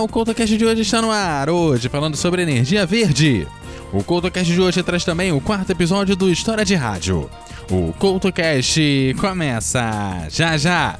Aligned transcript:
O 0.00 0.08
CoutoCast 0.08 0.56
de 0.56 0.64
hoje 0.64 0.80
está 0.80 1.02
no 1.02 1.10
ar, 1.10 1.50
hoje 1.50 1.90
falando 1.90 2.16
sobre 2.16 2.40
energia 2.40 2.86
verde. 2.86 3.46
O 3.92 4.02
CoutoCast 4.02 4.50
de 4.50 4.58
hoje 4.58 4.82
traz 4.82 5.04
também 5.04 5.30
o 5.30 5.42
quarto 5.42 5.70
episódio 5.70 6.16
do 6.16 6.30
História 6.30 6.64
de 6.64 6.74
Rádio. 6.74 7.28
O 7.70 7.92
CoutoCast 7.92 9.14
começa 9.20 10.26
já 10.30 10.56
já! 10.56 10.98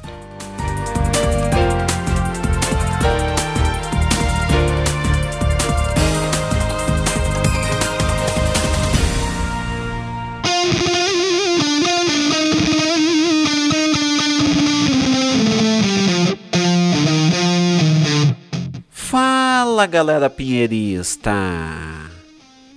Fala 19.81 19.89
galera 19.89 20.29
pinheirista! 20.29 21.31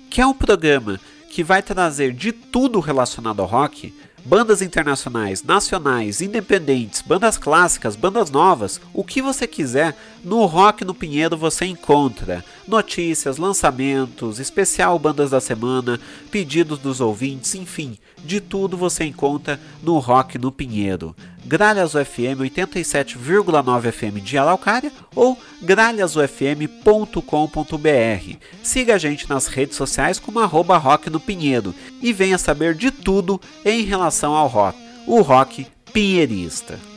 Que 0.08 0.22
é 0.22 0.26
um 0.26 0.32
programa 0.32 0.98
que 1.28 1.44
vai 1.44 1.62
trazer 1.62 2.14
de 2.14 2.32
tudo 2.32 2.80
relacionado 2.80 3.40
ao 3.40 3.46
rock, 3.46 3.92
bandas 4.24 4.62
internacionais, 4.62 5.42
nacionais, 5.42 6.22
independentes, 6.22 7.02
bandas 7.02 7.36
clássicas, 7.36 7.94
bandas 7.94 8.30
novas, 8.30 8.80
o 8.94 9.04
que 9.04 9.20
você 9.20 9.46
quiser, 9.46 9.94
no 10.24 10.46
Rock 10.46 10.82
no 10.82 10.94
Pinheiro 10.94 11.36
você 11.36 11.66
encontra 11.66 12.42
notícias, 12.66 13.36
lançamentos, 13.36 14.38
especial 14.38 14.98
bandas 14.98 15.28
da 15.28 15.42
semana, 15.42 16.00
pedidos 16.30 16.78
dos 16.78 17.02
ouvintes, 17.02 17.54
enfim, 17.54 17.98
de 18.24 18.40
tudo 18.40 18.78
você 18.78 19.04
encontra 19.04 19.60
no 19.82 19.98
Rock 19.98 20.38
no 20.38 20.50
Pinheiro. 20.50 21.14
Gralhas 21.44 21.94
UFM 21.94 22.40
87,9 22.40 23.92
FM 23.92 24.22
de 24.22 24.38
Araucária 24.38 24.90
ou 25.14 25.38
gralhasufm.com.br. 25.62 28.36
Siga 28.62 28.94
a 28.94 28.98
gente 28.98 29.28
nas 29.28 29.46
redes 29.46 29.76
sociais 29.76 30.18
como 30.18 30.40
arroba 30.40 30.78
rock 30.78 31.10
no 31.10 31.20
Pinheiro 31.20 31.74
e 32.00 32.12
venha 32.12 32.38
saber 32.38 32.74
de 32.74 32.90
tudo 32.90 33.40
em 33.64 33.82
relação 33.82 34.34
ao 34.34 34.48
rock, 34.48 34.78
o 35.06 35.20
rock 35.20 35.66
pinheirista. 35.92 36.93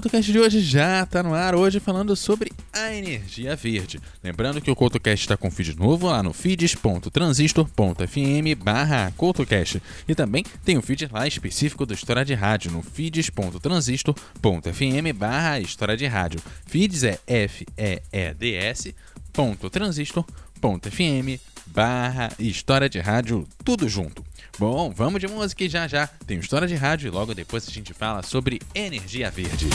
CoutoCast 0.00 0.32
de 0.32 0.38
hoje 0.38 0.60
já 0.60 1.02
está 1.02 1.22
no 1.22 1.34
ar, 1.34 1.54
hoje 1.54 1.78
falando 1.78 2.16
sobre 2.16 2.50
a 2.72 2.94
energia 2.94 3.54
verde. 3.54 4.00
Lembrando 4.24 4.58
que 4.58 4.70
o 4.70 4.74
CoutoCast 4.74 5.26
está 5.26 5.36
com 5.36 5.50
feed 5.50 5.78
novo 5.78 6.06
lá 6.06 6.22
no 6.22 6.32
feeds.transistor.fm 6.32 8.64
barra 8.64 9.12
CoutoCast. 9.14 9.82
E 10.08 10.14
também 10.14 10.42
tem 10.64 10.78
um 10.78 10.82
feed 10.82 11.06
lá 11.12 11.28
específico 11.28 11.84
do 11.84 11.92
História 11.92 12.24
de 12.24 12.32
Rádio 12.32 12.70
no 12.70 12.80
feeds.transistor.fm 12.80 15.12
barra 15.14 15.60
História 15.60 15.98
de 15.98 16.06
Rádio. 16.06 16.40
Feeds 16.64 17.04
é 17.04 17.18
F-E-E-D-S 17.26 18.94
barra 21.66 22.32
História 22.38 22.88
de 22.88 23.00
Rádio, 23.00 23.46
tudo 23.62 23.86
junto. 23.86 24.24
Bom, 24.58 24.90
vamos 24.90 25.20
de 25.20 25.28
música 25.28 25.64
e 25.64 25.68
já 25.68 25.88
já 25.88 26.06
tem 26.26 26.38
história 26.38 26.68
de 26.68 26.74
rádio 26.74 27.08
e 27.08 27.10
logo 27.10 27.34
depois 27.34 27.66
a 27.66 27.70
gente 27.70 27.94
fala 27.94 28.22
sobre 28.22 28.60
energia 28.74 29.30
verde. 29.30 29.68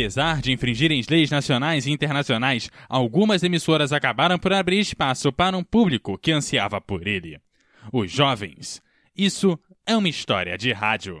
Apesar 0.00 0.40
de 0.40 0.50
infringirem 0.50 1.02
leis 1.10 1.30
nacionais 1.30 1.84
e 1.84 1.90
internacionais, 1.90 2.70
algumas 2.88 3.42
emissoras 3.42 3.92
acabaram 3.92 4.38
por 4.38 4.50
abrir 4.50 4.80
espaço 4.80 5.30
para 5.30 5.54
um 5.54 5.62
público 5.62 6.16
que 6.16 6.32
ansiava 6.32 6.80
por 6.80 7.06
ele. 7.06 7.38
Os 7.92 8.10
jovens. 8.10 8.80
Isso 9.14 9.60
é 9.84 9.94
uma 9.94 10.08
história 10.08 10.56
de 10.56 10.72
rádio. 10.72 11.18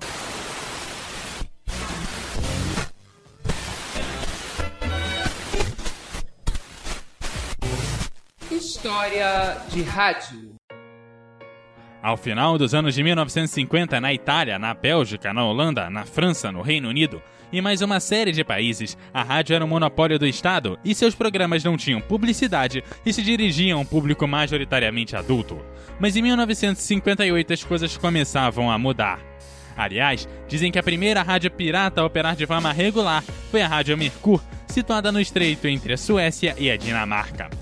História 8.50 9.58
de 9.68 9.82
rádio. 9.82 10.59
Ao 12.02 12.16
final 12.16 12.56
dos 12.56 12.72
anos 12.72 12.94
de 12.94 13.02
1950, 13.02 14.00
na 14.00 14.12
Itália, 14.12 14.58
na 14.58 14.72
Bélgica, 14.72 15.34
na 15.34 15.44
Holanda, 15.44 15.90
na 15.90 16.06
França, 16.06 16.50
no 16.50 16.62
Reino 16.62 16.88
Unido 16.88 17.22
e 17.52 17.60
mais 17.60 17.82
uma 17.82 18.00
série 18.00 18.32
de 18.32 18.42
países, 18.42 18.96
a 19.12 19.22
rádio 19.22 19.54
era 19.54 19.64
um 19.64 19.68
monopólio 19.68 20.18
do 20.18 20.26
Estado 20.26 20.78
e 20.82 20.94
seus 20.94 21.14
programas 21.14 21.62
não 21.62 21.76
tinham 21.76 22.00
publicidade 22.00 22.82
e 23.04 23.12
se 23.12 23.22
dirigiam 23.22 23.78
a 23.78 23.82
um 23.82 23.84
público 23.84 24.26
majoritariamente 24.26 25.14
adulto. 25.14 25.60
Mas 25.98 26.16
em 26.16 26.22
1958 26.22 27.52
as 27.52 27.64
coisas 27.64 27.96
começavam 27.98 28.70
a 28.70 28.78
mudar. 28.78 29.20
Aliás, 29.76 30.26
dizem 30.48 30.72
que 30.72 30.78
a 30.78 30.82
primeira 30.82 31.22
rádio 31.22 31.50
pirata 31.50 32.00
a 32.00 32.06
operar 32.06 32.34
de 32.34 32.46
forma 32.46 32.72
regular 32.72 33.22
foi 33.50 33.60
a 33.60 33.68
Rádio 33.68 33.96
Mercur, 33.98 34.42
situada 34.68 35.12
no 35.12 35.20
estreito 35.20 35.68
entre 35.68 35.92
a 35.92 35.98
Suécia 35.98 36.54
e 36.58 36.70
a 36.70 36.76
Dinamarca. 36.76 37.59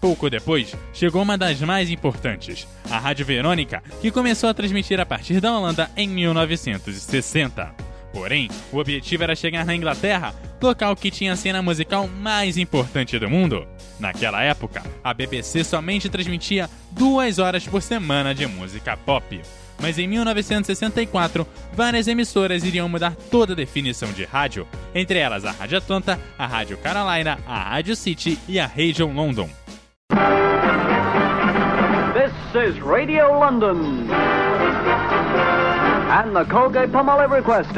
Pouco 0.00 0.30
depois, 0.30 0.74
chegou 0.94 1.20
uma 1.20 1.36
das 1.36 1.60
mais 1.60 1.90
importantes, 1.90 2.66
a 2.90 2.98
Rádio 2.98 3.26
Verônica, 3.26 3.82
que 4.00 4.10
começou 4.10 4.48
a 4.48 4.54
transmitir 4.54 4.98
a 4.98 5.04
partir 5.04 5.40
da 5.40 5.54
Holanda 5.54 5.90
em 5.94 6.08
1960. 6.08 7.74
Porém, 8.10 8.48
o 8.72 8.78
objetivo 8.78 9.22
era 9.22 9.36
chegar 9.36 9.64
na 9.66 9.74
Inglaterra, 9.74 10.34
local 10.60 10.96
que 10.96 11.10
tinha 11.10 11.34
a 11.34 11.36
cena 11.36 11.60
musical 11.60 12.08
mais 12.08 12.56
importante 12.56 13.18
do 13.18 13.28
mundo. 13.28 13.66
Naquela 13.98 14.42
época, 14.42 14.82
a 15.04 15.12
BBC 15.12 15.62
somente 15.64 16.08
transmitia 16.08 16.68
duas 16.90 17.38
horas 17.38 17.66
por 17.66 17.82
semana 17.82 18.34
de 18.34 18.46
música 18.46 18.96
pop. 18.96 19.40
Mas 19.80 19.98
em 19.98 20.08
1964, 20.08 21.46
várias 21.74 22.08
emissoras 22.08 22.64
iriam 22.64 22.88
mudar 22.88 23.14
toda 23.30 23.52
a 23.52 23.56
definição 23.56 24.10
de 24.12 24.24
rádio, 24.24 24.66
entre 24.94 25.18
elas 25.18 25.44
a 25.44 25.52
Rádio 25.52 25.78
Atlanta, 25.78 26.18
a 26.38 26.46
Rádio 26.46 26.78
Carolina, 26.78 27.38
a 27.46 27.62
Rádio 27.70 27.94
City 27.94 28.38
e 28.48 28.58
a 28.58 28.66
Radio 28.66 29.06
London. 29.06 29.48
Is 32.54 32.80
Radio 32.80 33.38
London. 33.38 34.10
And 36.10 36.34
the 36.34 36.44
Colgate 36.50 36.90
Palmolive 36.90 37.30
Request. 37.30 37.70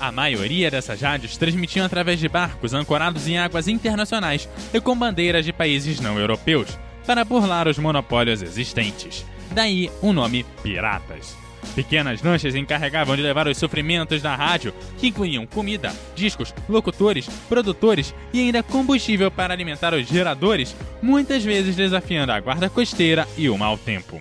A 0.00 0.10
maioria 0.10 0.70
dessas 0.70 1.02
rádios 1.02 1.36
transmitiam 1.36 1.84
através 1.84 2.18
de 2.18 2.26
barcos 2.26 2.72
ancorados 2.72 3.28
em 3.28 3.36
águas 3.36 3.68
internacionais 3.68 4.48
e 4.72 4.80
com 4.80 4.96
bandeiras 4.96 5.44
de 5.44 5.52
países 5.52 6.00
não 6.00 6.18
europeus, 6.18 6.78
para 7.06 7.22
burlar 7.22 7.68
os 7.68 7.78
monopólios 7.78 8.40
existentes. 8.40 9.26
Daí 9.50 9.90
o 10.00 10.14
nome 10.14 10.46
Piratas. 10.62 11.36
Pequenas 11.74 12.22
lanchas 12.22 12.54
encarregavam 12.54 13.16
de 13.16 13.22
levar 13.22 13.46
os 13.46 13.56
sofrimentos 13.56 14.22
da 14.22 14.34
rádio, 14.34 14.74
que 14.98 15.08
incluíam 15.08 15.46
comida, 15.46 15.92
discos, 16.14 16.54
locutores, 16.68 17.28
produtores 17.48 18.14
e 18.32 18.40
ainda 18.40 18.62
combustível 18.62 19.30
para 19.30 19.54
alimentar 19.54 19.94
os 19.94 20.06
geradores, 20.06 20.74
muitas 21.00 21.44
vezes 21.44 21.76
desafiando 21.76 22.32
a 22.32 22.40
guarda 22.40 22.68
costeira 22.68 23.26
e 23.36 23.48
o 23.48 23.56
mau 23.56 23.78
tempo. 23.78 24.20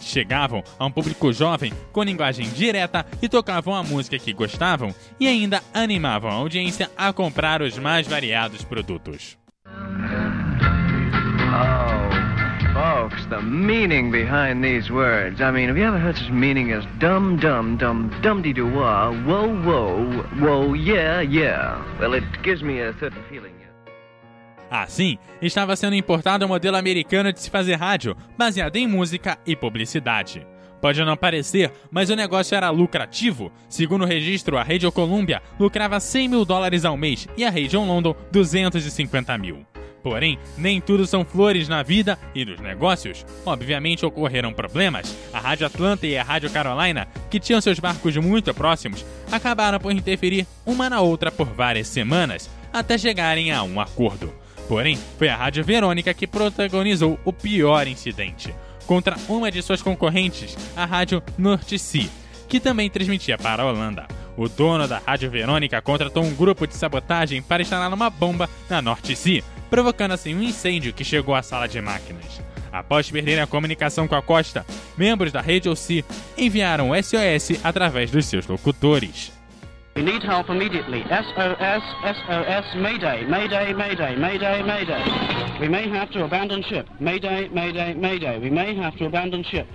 Chegavam 0.00 0.62
a 0.78 0.84
um 0.84 0.90
público 0.90 1.32
jovem 1.32 1.72
com 1.90 2.02
linguagem 2.02 2.48
direta 2.50 3.06
e 3.22 3.28
tocavam 3.28 3.74
a 3.74 3.82
música 3.82 4.18
que 4.18 4.34
gostavam 4.34 4.94
e 5.18 5.26
ainda 5.26 5.62
animavam 5.72 6.30
a 6.30 6.34
audiência 6.34 6.90
a 6.96 7.12
comprar 7.12 7.62
os 7.62 7.78
mais 7.78 8.06
variados 8.06 8.62
produtos. 8.62 9.38
Folks, 13.04 13.26
the 13.28 13.40
meaning 13.42 14.10
behind 14.10 14.64
these 14.64 14.90
words. 14.90 15.40
I 15.40 15.50
mean, 15.50 15.68
have 15.68 15.76
you 15.76 15.84
ever 15.84 15.98
heard 15.98 16.16
such 16.16 16.30
meaning 16.30 16.72
as 16.72 16.84
dum 16.98 17.36
dum 17.38 17.76
dum 17.76 18.10
dum 18.22 18.42
doo 18.42 18.66
wah, 18.66 19.12
whoa 19.26 19.48
whoa, 19.62 20.22
whoa 20.40 20.74
yeah 20.74 21.20
yeah? 21.20 21.82
Well, 22.00 22.14
it 22.14 22.24
gives 22.42 22.62
me 22.62 22.80
a 22.80 22.92
certain 22.98 23.22
feeling. 23.28 23.52
Assim, 24.70 25.18
estava 25.40 25.76
sendo 25.76 25.94
importado 25.94 26.44
o 26.44 26.46
um 26.46 26.48
modelo 26.48 26.76
americano 26.76 27.32
de 27.32 27.40
se 27.40 27.48
fazer 27.48 27.74
rádio, 27.74 28.16
baseado 28.36 28.74
em 28.76 28.88
música 28.88 29.38
e 29.46 29.54
publicidade. 29.54 30.44
Pode 30.80 31.04
não 31.04 31.16
parecer, 31.16 31.70
mas 31.92 32.10
o 32.10 32.16
negócio 32.16 32.56
era 32.56 32.70
lucrativo. 32.70 33.52
Segundo 33.68 34.02
o 34.02 34.08
registro, 34.08 34.56
a 34.56 34.62
Radio 34.62 34.90
Columbia 34.90 35.40
lucrava 35.60 36.00
100 36.00 36.28
mil 36.28 36.44
dólares 36.44 36.84
ao 36.84 36.96
mês 36.96 37.28
e 37.36 37.44
a 37.44 37.50
Radio 37.50 37.84
London 37.84 38.16
250 38.32 39.38
mil. 39.38 39.64
Porém, 40.04 40.38
nem 40.58 40.82
tudo 40.82 41.06
são 41.06 41.24
flores 41.24 41.66
na 41.66 41.82
vida 41.82 42.18
e 42.34 42.44
nos 42.44 42.60
negócios. 42.60 43.24
Obviamente 43.46 44.04
ocorreram 44.04 44.52
problemas. 44.52 45.16
A 45.32 45.40
Rádio 45.40 45.66
Atlanta 45.66 46.06
e 46.06 46.14
a 46.14 46.22
Rádio 46.22 46.50
Carolina, 46.50 47.08
que 47.30 47.40
tinham 47.40 47.58
seus 47.58 47.78
barcos 47.78 48.14
muito 48.18 48.52
próximos, 48.52 49.02
acabaram 49.32 49.80
por 49.80 49.92
interferir 49.92 50.46
uma 50.66 50.90
na 50.90 51.00
outra 51.00 51.32
por 51.32 51.46
várias 51.46 51.88
semanas, 51.88 52.50
até 52.70 52.98
chegarem 52.98 53.50
a 53.50 53.62
um 53.62 53.80
acordo. 53.80 54.30
Porém, 54.68 54.98
foi 55.18 55.30
a 55.30 55.36
Rádio 55.36 55.64
Verônica 55.64 56.12
que 56.12 56.26
protagonizou 56.26 57.18
o 57.24 57.32
pior 57.32 57.88
incidente, 57.88 58.54
contra 58.86 59.16
uma 59.26 59.50
de 59.50 59.62
suas 59.62 59.80
concorrentes, 59.80 60.54
a 60.76 60.84
Rádio 60.84 61.22
Norte 61.38 61.78
Sea, 61.78 62.10
que 62.46 62.60
também 62.60 62.90
transmitia 62.90 63.38
para 63.38 63.62
a 63.62 63.66
Holanda. 63.66 64.06
O 64.36 64.48
dono 64.48 64.88
da 64.88 64.98
Rádio 64.98 65.30
Verônica 65.30 65.80
contratou 65.80 66.24
um 66.24 66.34
grupo 66.34 66.66
de 66.66 66.74
sabotagem 66.74 67.40
para 67.40 67.62
instalar 67.62 67.92
uma 67.92 68.10
bomba 68.10 68.50
na 68.68 68.82
Norte 68.82 69.14
Sea, 69.14 69.42
provocando 69.74 70.12
assim 70.12 70.36
um 70.36 70.40
incêndio 70.40 70.92
que 70.92 71.02
chegou 71.02 71.34
à 71.34 71.42
sala 71.42 71.66
de 71.66 71.80
máquinas. 71.80 72.40
Após 72.70 73.10
perderem 73.10 73.42
a 73.42 73.46
comunicação 73.46 74.06
com 74.06 74.14
a 74.14 74.22
costa, 74.22 74.64
membros 74.96 75.32
da 75.32 75.40
Rede 75.40 75.68
OC 75.68 76.04
enviaram 76.38 76.90
o 76.90 76.94
SOS 76.94 77.58
através 77.64 78.08
dos 78.08 78.24
seus 78.26 78.46
locutores. 78.46 79.32
We 79.96 80.02
need 80.02 80.24
help 80.24 80.48
immediately. 80.48 81.02
SOS, 81.10 81.82
SOS, 82.04 82.74
Mayday, 82.80 83.26
Mayday, 83.26 83.74
Mayday, 83.74 84.16
Mayday, 84.16 84.62
Mayday. 84.62 85.02
We 85.60 85.68
may 85.68 85.88
have 85.88 86.10
to 86.12 86.24
abandon 86.24 86.62
ship. 86.62 86.86
Mayday, 87.00 87.48
Mayday, 87.48 87.94
Mayday. 87.94 88.38
We 88.38 88.50
may 88.50 88.76
have 88.76 88.96
to 88.98 89.06
abandon 89.06 89.42
ship. 89.42 89.66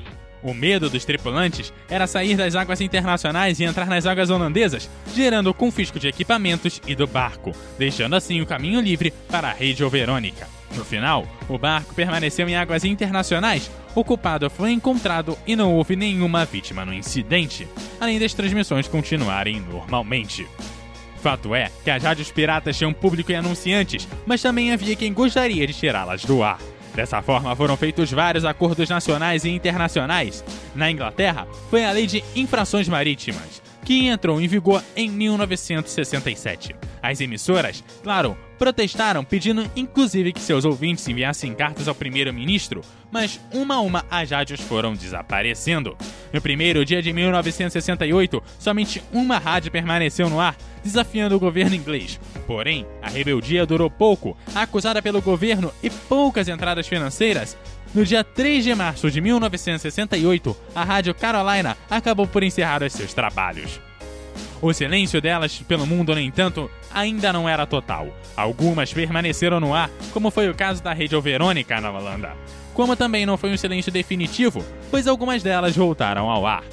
O 0.42 0.54
medo 0.54 0.90
dos 0.90 1.04
tripulantes 1.04 1.74
era 1.90 2.08
sair 2.08 2.36
das 2.36 2.56
águas 2.56 2.80
internacionais 2.82 3.60
e 3.60 3.64
entrar 3.64 3.88
nas 3.88 4.06
águas 4.06 4.30
holandesas, 4.30 4.90
gerando 5.14 5.50
o 5.50 5.54
confisco 5.54 6.00
de 6.00 6.08
equipamentos 6.08 6.81
e 6.88 6.96
do 6.96 7.06
barco, 7.06 7.52
deixando 7.78 8.16
assim 8.16 8.40
o 8.42 8.46
caminho 8.46 8.80
livre 8.80 9.14
para 9.30 9.50
a 9.50 9.54
rede 9.54 9.84
Verônica. 9.90 10.48
No 10.76 10.86
final, 10.86 11.28
o 11.48 11.58
barco 11.58 11.94
permaneceu 11.96 12.48
em 12.48 12.56
águas 12.56 12.86
internacionais, 12.86 13.69
o 13.96 14.04
culpado 14.04 14.50
foi 14.50 14.72
encontrado 14.72 15.38
e 15.46 15.56
não 15.56 15.74
houve 15.74 15.96
nenhuma 15.96 16.46
vítima 16.46 16.86
no 16.86 16.94
incidente, 16.94 17.68
além 18.00 18.19
das 18.19 18.34
transmissões 18.34 18.88
continuarem 18.88 19.60
normalmente. 19.60 20.48
Fato 21.22 21.54
é 21.54 21.69
que 21.84 21.92
as 21.92 22.04
rádios 22.04 22.31
piratas 22.31 22.78
tinham 22.78 22.94
público 22.94 23.31
e 23.31 23.36
anunciantes, 23.36 24.08
mas 24.26 24.42
também 24.42 24.72
havia 24.72 24.96
quem 24.96 25.12
gostaria 25.12 25.68
de 25.68 25.74
tirá-las 25.74 26.24
do 26.24 26.44
ar. 26.44 26.60
Dessa 27.00 27.22
forma, 27.22 27.56
foram 27.56 27.78
feitos 27.78 28.12
vários 28.12 28.44
acordos 28.44 28.90
nacionais 28.90 29.46
e 29.46 29.50
internacionais. 29.50 30.44
Na 30.76 30.92
Inglaterra, 30.92 31.48
foi 31.70 31.86
a 31.86 31.92
Lei 31.94 32.06
de 32.06 32.22
Infrações 32.36 32.90
Marítimas, 32.90 33.62
que 33.90 34.06
entrou 34.06 34.40
em 34.40 34.48
vigor 34.48 34.84
em 34.96 35.10
1967. 35.10 36.76
As 37.02 37.19
emissoras, 37.22 37.84
claro, 38.04 38.38
protestaram 38.60 39.24
pedindo 39.24 39.68
inclusive 39.76 40.31
que 40.31 40.40
seus 40.40 40.64
ouvintes 40.64 41.08
enviassem 41.08 41.56
cartas 41.56 41.88
ao 41.88 41.96
primeiro-ministro, 41.96 42.81
mas 43.12 43.40
uma 43.52 43.74
a 43.78 43.81
uma 43.81 44.06
as 44.12 44.30
rádios 44.30 44.62
foram 44.62 44.94
desaparecendo. 44.94 45.98
No 46.31 46.40
primeiro 46.40 46.86
dia 46.86 47.02
de 47.02 47.12
1968, 47.12 48.44
somente 48.60 49.02
uma 49.12 49.40
rádio 49.40 49.72
permaneceu 49.72 50.30
no 50.30 50.40
ar, 50.40 50.56
desafiando 50.84 51.36
o 51.36 51.40
governo 51.40 51.76
inglês. 51.76 52.19
Porém, 52.46 52.86
a 53.02 53.10
rebeldia 53.10 53.66
durou 53.66 53.90
pouco, 53.90 54.38
acusada 54.54 55.02
pelo 55.02 55.19
governo 55.19 55.74
e 55.81 55.90
poucas 55.90 56.48
entradas 56.48 56.88
financeiras. 56.88 57.58
No 57.94 58.06
dia 58.06 58.24
3 58.24 58.64
de 58.64 58.76
março 58.76 59.10
de 59.10 59.19
1968, 59.19 60.56
a 60.76 60.84
Rádio 60.84 61.16
Carolina 61.16 61.76
acabou 61.90 62.28
por 62.28 62.44
encerrar 62.44 62.84
os 62.84 62.94
seus 62.94 63.14
trabalhos. 63.16 63.80
O 64.62 64.72
silêncio 64.74 65.19
delas 65.19 65.58
pelo 65.68 65.88
mundo, 65.88 66.14
no 66.14 66.19
entanto, 66.22 66.69
ainda 66.94 67.34
não 67.34 67.50
era 67.50 67.66
total. 67.66 68.14
Algumas 68.38 68.94
permaneceram 68.94 69.60
no 69.60 69.74
ar, 69.74 69.90
como 70.14 70.30
foi 70.30 70.50
o 70.50 70.54
caso 70.54 70.84
da 70.84 70.94
Rede 70.94 71.19
Verônica 71.19 71.81
na 71.81 71.92
Holanda. 71.92 72.36
Como 72.76 72.96
também 72.96 73.26
não 73.26 73.38
foi 73.38 73.52
um 73.52 73.58
silêncio 73.58 73.92
definitivo, 73.92 74.64
pois 74.92 75.08
algumas 75.08 75.42
delas 75.42 75.76
voltaram 75.76 76.30
ao 76.30 76.46
ar. 76.46 76.64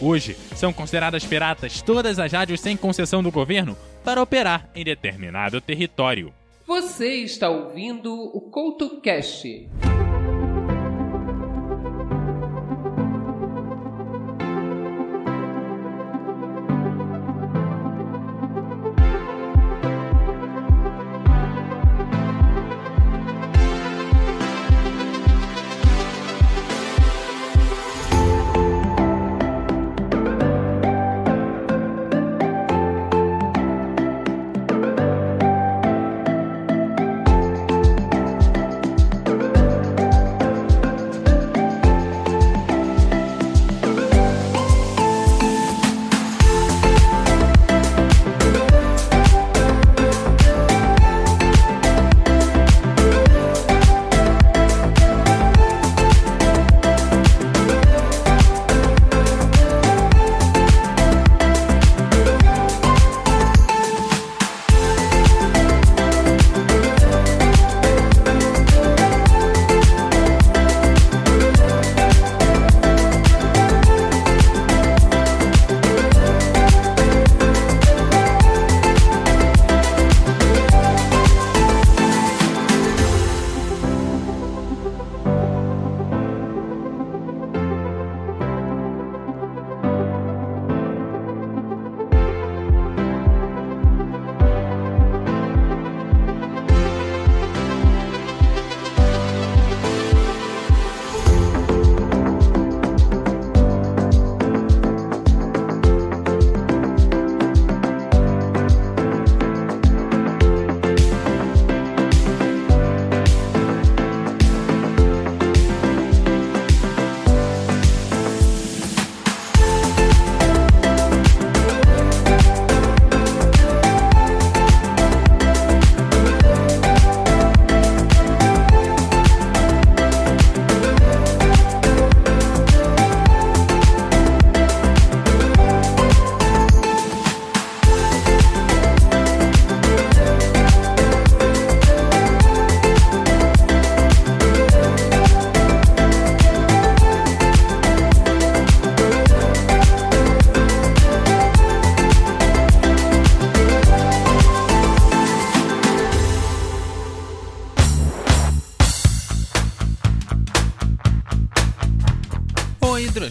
Hoje, 0.00 0.34
são 0.54 0.72
consideradas 0.72 1.24
piratas 1.24 1.82
todas 1.82 2.18
as 2.18 2.32
rádios 2.32 2.60
sem 2.60 2.76
concessão 2.76 3.22
do 3.22 3.30
governo 3.30 3.76
para 4.02 4.22
operar 4.22 4.70
em 4.74 4.82
determinado 4.82 5.60
território. 5.60 6.32
Você 6.66 7.16
está 7.16 7.50
ouvindo 7.50 8.14
o 8.14 8.40
CoutoCast. 8.40 9.68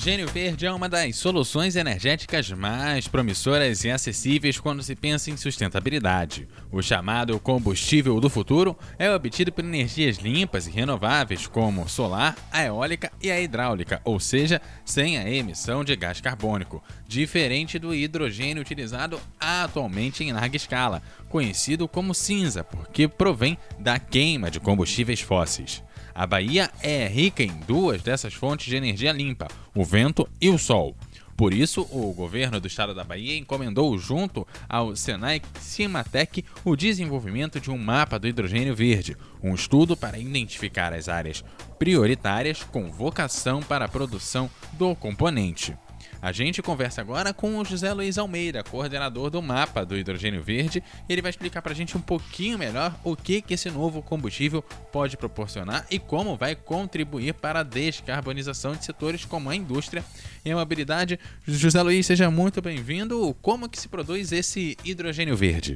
Hidrogênio 0.04 0.28
verde 0.28 0.66
é 0.66 0.72
uma 0.72 0.90
das 0.90 1.16
soluções 1.16 1.78
energéticas 1.78 2.52
mais 2.52 3.08
promissoras 3.08 3.86
e 3.86 3.90
acessíveis 3.90 4.60
quando 4.60 4.84
se 4.84 4.98
pensa 4.98 5.32
em 5.32 5.38
sustentabilidade. 5.38 6.46
O 6.70 6.82
chamado 6.82 7.40
combustível 7.40 8.20
do 8.20 8.30
futuro 8.30 8.78
é 9.00 9.10
obtido 9.10 9.50
por 9.50 9.64
energias 9.64 10.18
limpas 10.18 10.68
e 10.68 10.72
renováveis, 10.72 11.48
como 11.48 11.88
solar, 11.88 12.36
a 12.52 12.66
eólica 12.66 13.14
e 13.22 13.32
a 13.32 13.40
hidráulica, 13.40 14.02
ou 14.04 14.20
seja, 14.20 14.62
sem 14.84 15.18
a 15.18 15.30
emissão 15.30 15.86
de 15.86 15.96
gás 15.96 16.20
carbônico, 16.20 16.84
diferente 17.08 17.80
do 17.80 17.96
hidrogênio 17.96 18.62
utilizado 18.62 19.22
atualmente 19.40 20.22
em 20.22 20.34
larga 20.34 20.58
escala, 20.58 21.02
conhecido 21.30 21.88
como 21.88 22.14
cinza, 22.14 22.62
porque 22.62 23.08
provém 23.08 23.58
da 23.80 23.98
queima 23.98 24.52
de 24.52 24.60
combustíveis 24.60 25.22
fósseis. 25.22 25.82
A 26.16 26.28
Bahia 26.28 26.70
é 26.82 27.08
rica 27.08 27.42
em 27.42 27.54
duas 27.68 28.02
dessas 28.02 28.34
fontes 28.34 28.68
de 28.68 28.76
energia 28.76 29.12
limpa, 29.12 29.48
o 29.74 29.84
vento 29.84 30.28
e 30.40 30.50
o 30.50 30.58
sol. 30.58 30.96
Por 31.36 31.52
isso, 31.52 31.82
o 31.92 32.14
governo 32.14 32.60
do 32.60 32.68
estado 32.68 32.94
da 32.94 33.04
Bahia 33.04 33.36
encomendou, 33.36 33.98
junto 33.98 34.48
ao 34.70 34.96
Senai 34.96 35.42
Cimatec, 35.60 36.46
o 36.64 36.76
desenvolvimento 36.76 37.60
de 37.60 37.72
um 37.72 37.78
mapa 37.78 38.20
do 38.20 38.28
hidrogênio 38.28 38.76
verde, 38.76 39.18
um 39.42 39.56
estudo 39.56 39.98
para 39.98 40.20
identificar 40.20 40.94
as 40.94 41.10
áreas 41.10 41.44
prioritárias 41.80 42.64
com 42.64 42.92
vocação 42.92 43.62
para 43.62 43.86
a 43.86 43.90
produção 43.90 44.50
do 44.74 44.96
componente. 44.96 45.76
A 46.24 46.32
gente 46.32 46.62
conversa 46.62 47.02
agora 47.02 47.34
com 47.34 47.58
o 47.58 47.66
José 47.66 47.92
Luiz 47.92 48.18
Almeida, 48.18 48.64
coordenador 48.64 49.30
do 49.30 49.42
mapa 49.42 49.86
do 49.86 49.98
hidrogênio 49.98 50.42
verde. 50.42 50.82
Ele 51.10 51.22
vai 51.22 51.30
explicar 51.30 51.62
para 51.62 51.74
a 51.74 51.76
gente 51.76 51.98
um 51.98 52.02
pouquinho 52.02 52.58
melhor 52.58 52.98
o 53.04 53.14
que, 53.14 53.42
que 53.42 53.56
esse 53.56 53.70
novo 53.70 54.02
combustível 54.02 54.62
pode 54.90 55.18
proporcionar 55.18 55.86
e 55.92 56.00
como 56.00 56.38
vai 56.38 56.56
contribuir 56.56 57.34
para 57.34 57.60
a 57.60 57.64
descarbonização 57.64 58.72
de 58.72 58.86
setores 58.86 59.26
como 59.26 59.50
a 59.50 59.56
indústria 59.56 60.02
e 60.46 60.52
a 60.52 60.56
mobilidade. 60.56 61.20
José 61.46 61.82
Luiz, 61.82 62.06
seja 62.06 62.32
muito 62.32 62.62
bem-vindo. 62.62 63.36
Como 63.42 63.68
que 63.68 63.78
se 63.78 63.90
produz 63.90 64.32
esse 64.32 64.78
hidrogênio 64.86 65.36
verde? 65.36 65.76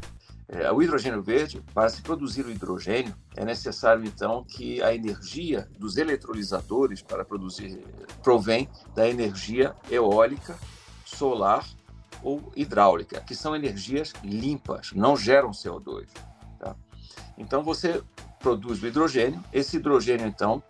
É, 0.50 0.72
o 0.72 0.82
hidrogênio 0.82 1.22
verde, 1.22 1.62
para 1.74 1.90
se 1.90 2.02
produzir 2.02 2.46
o 2.46 2.50
hidrogênio, 2.50 3.14
é 3.36 3.44
necessário 3.44 4.06
então 4.06 4.46
que 4.46 4.82
a 4.82 4.96
energia 4.96 5.68
dos 5.78 5.98
eletrolisadores 5.98 7.02
para 7.02 7.26
produzir 7.26 7.84
provém 8.24 8.70
da 8.96 9.10
energia 9.10 9.76
eólica, 9.92 10.58
solar 11.06 11.66
ou 12.24 12.52
hidráulica, 12.56 13.20
que 13.20 13.36
são 13.36 13.56
energias 13.56 14.14
limpas, 14.24 14.94
não 14.94 15.18
geram 15.18 15.52
CO2. 15.52 16.08
Tá? 16.58 16.76
Então 17.38 17.62
você 17.62 18.02
produz 18.40 18.82
o 18.82 18.88
hidrogênio, 18.88 19.44
esse 19.52 19.76
hidrogênio 19.76 20.28
então 20.28 20.64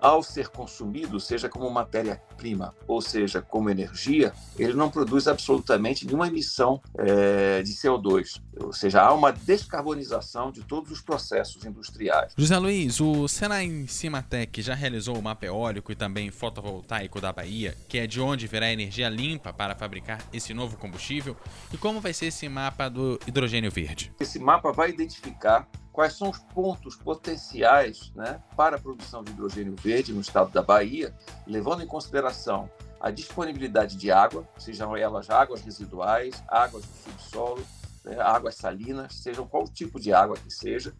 ao 0.00 0.22
ser 0.22 0.48
consumido, 0.48 1.20
seja 1.20 1.48
como 1.48 1.70
matéria-prima, 1.70 2.74
ou 2.86 3.00
seja, 3.00 3.42
como 3.42 3.70
energia, 3.70 4.32
ele 4.58 4.74
não 4.74 4.90
produz 4.90 5.28
absolutamente 5.28 6.06
nenhuma 6.06 6.28
emissão 6.28 6.80
é, 6.98 7.62
de 7.62 7.72
CO2. 7.72 8.40
Ou 8.58 8.72
seja, 8.72 9.02
há 9.02 9.12
uma 9.12 9.30
descarbonização 9.30 10.50
de 10.50 10.62
todos 10.62 10.90
os 10.90 11.00
processos 11.00 11.64
industriais. 11.64 12.32
José 12.36 12.58
Luiz, 12.58 13.00
o 13.00 13.28
Senai 13.28 13.86
Cimatec 13.86 14.62
já 14.62 14.74
realizou 14.74 15.16
o 15.16 15.22
mapa 15.22 15.46
eólico 15.46 15.92
e 15.92 15.94
também 15.94 16.30
fotovoltaico 16.30 17.20
da 17.20 17.32
Bahia, 17.32 17.76
que 17.88 17.98
é 17.98 18.06
de 18.06 18.20
onde 18.20 18.46
virá 18.46 18.70
energia 18.72 19.08
limpa 19.08 19.52
para 19.52 19.74
fabricar 19.74 20.20
esse 20.32 20.54
novo 20.54 20.76
combustível. 20.76 21.36
E 21.72 21.76
como 21.76 22.00
vai 22.00 22.12
ser 22.12 22.26
esse 22.26 22.48
mapa 22.48 22.88
do 22.88 23.18
hidrogênio 23.26 23.70
verde? 23.70 24.12
Esse 24.20 24.38
mapa 24.38 24.72
vai 24.72 24.90
identificar 24.90 25.68
quais 26.00 26.14
são 26.14 26.30
os 26.30 26.38
pontos 26.38 26.96
potenciais 26.96 28.10
né, 28.14 28.40
para 28.56 28.76
a 28.76 28.80
produção 28.80 29.22
de 29.22 29.32
hidrogênio 29.32 29.76
verde 29.76 30.14
no 30.14 30.22
estado 30.22 30.50
da 30.50 30.62
Bahia, 30.62 31.14
levando 31.46 31.82
em 31.82 31.86
consideração 31.86 32.70
a 32.98 33.10
disponibilidade 33.10 33.98
de 33.98 34.10
água, 34.10 34.48
sejam 34.56 34.96
elas 34.96 35.28
águas 35.28 35.60
residuais, 35.60 36.42
águas 36.48 36.86
do 36.86 36.96
subsolo, 37.04 37.62
né, 38.02 38.18
águas 38.18 38.54
salinas, 38.54 39.14
sejam 39.14 39.46
qual 39.46 39.68
tipo 39.68 40.00
de 40.00 40.10
água 40.10 40.38
que 40.38 40.50
seja, 40.50 40.94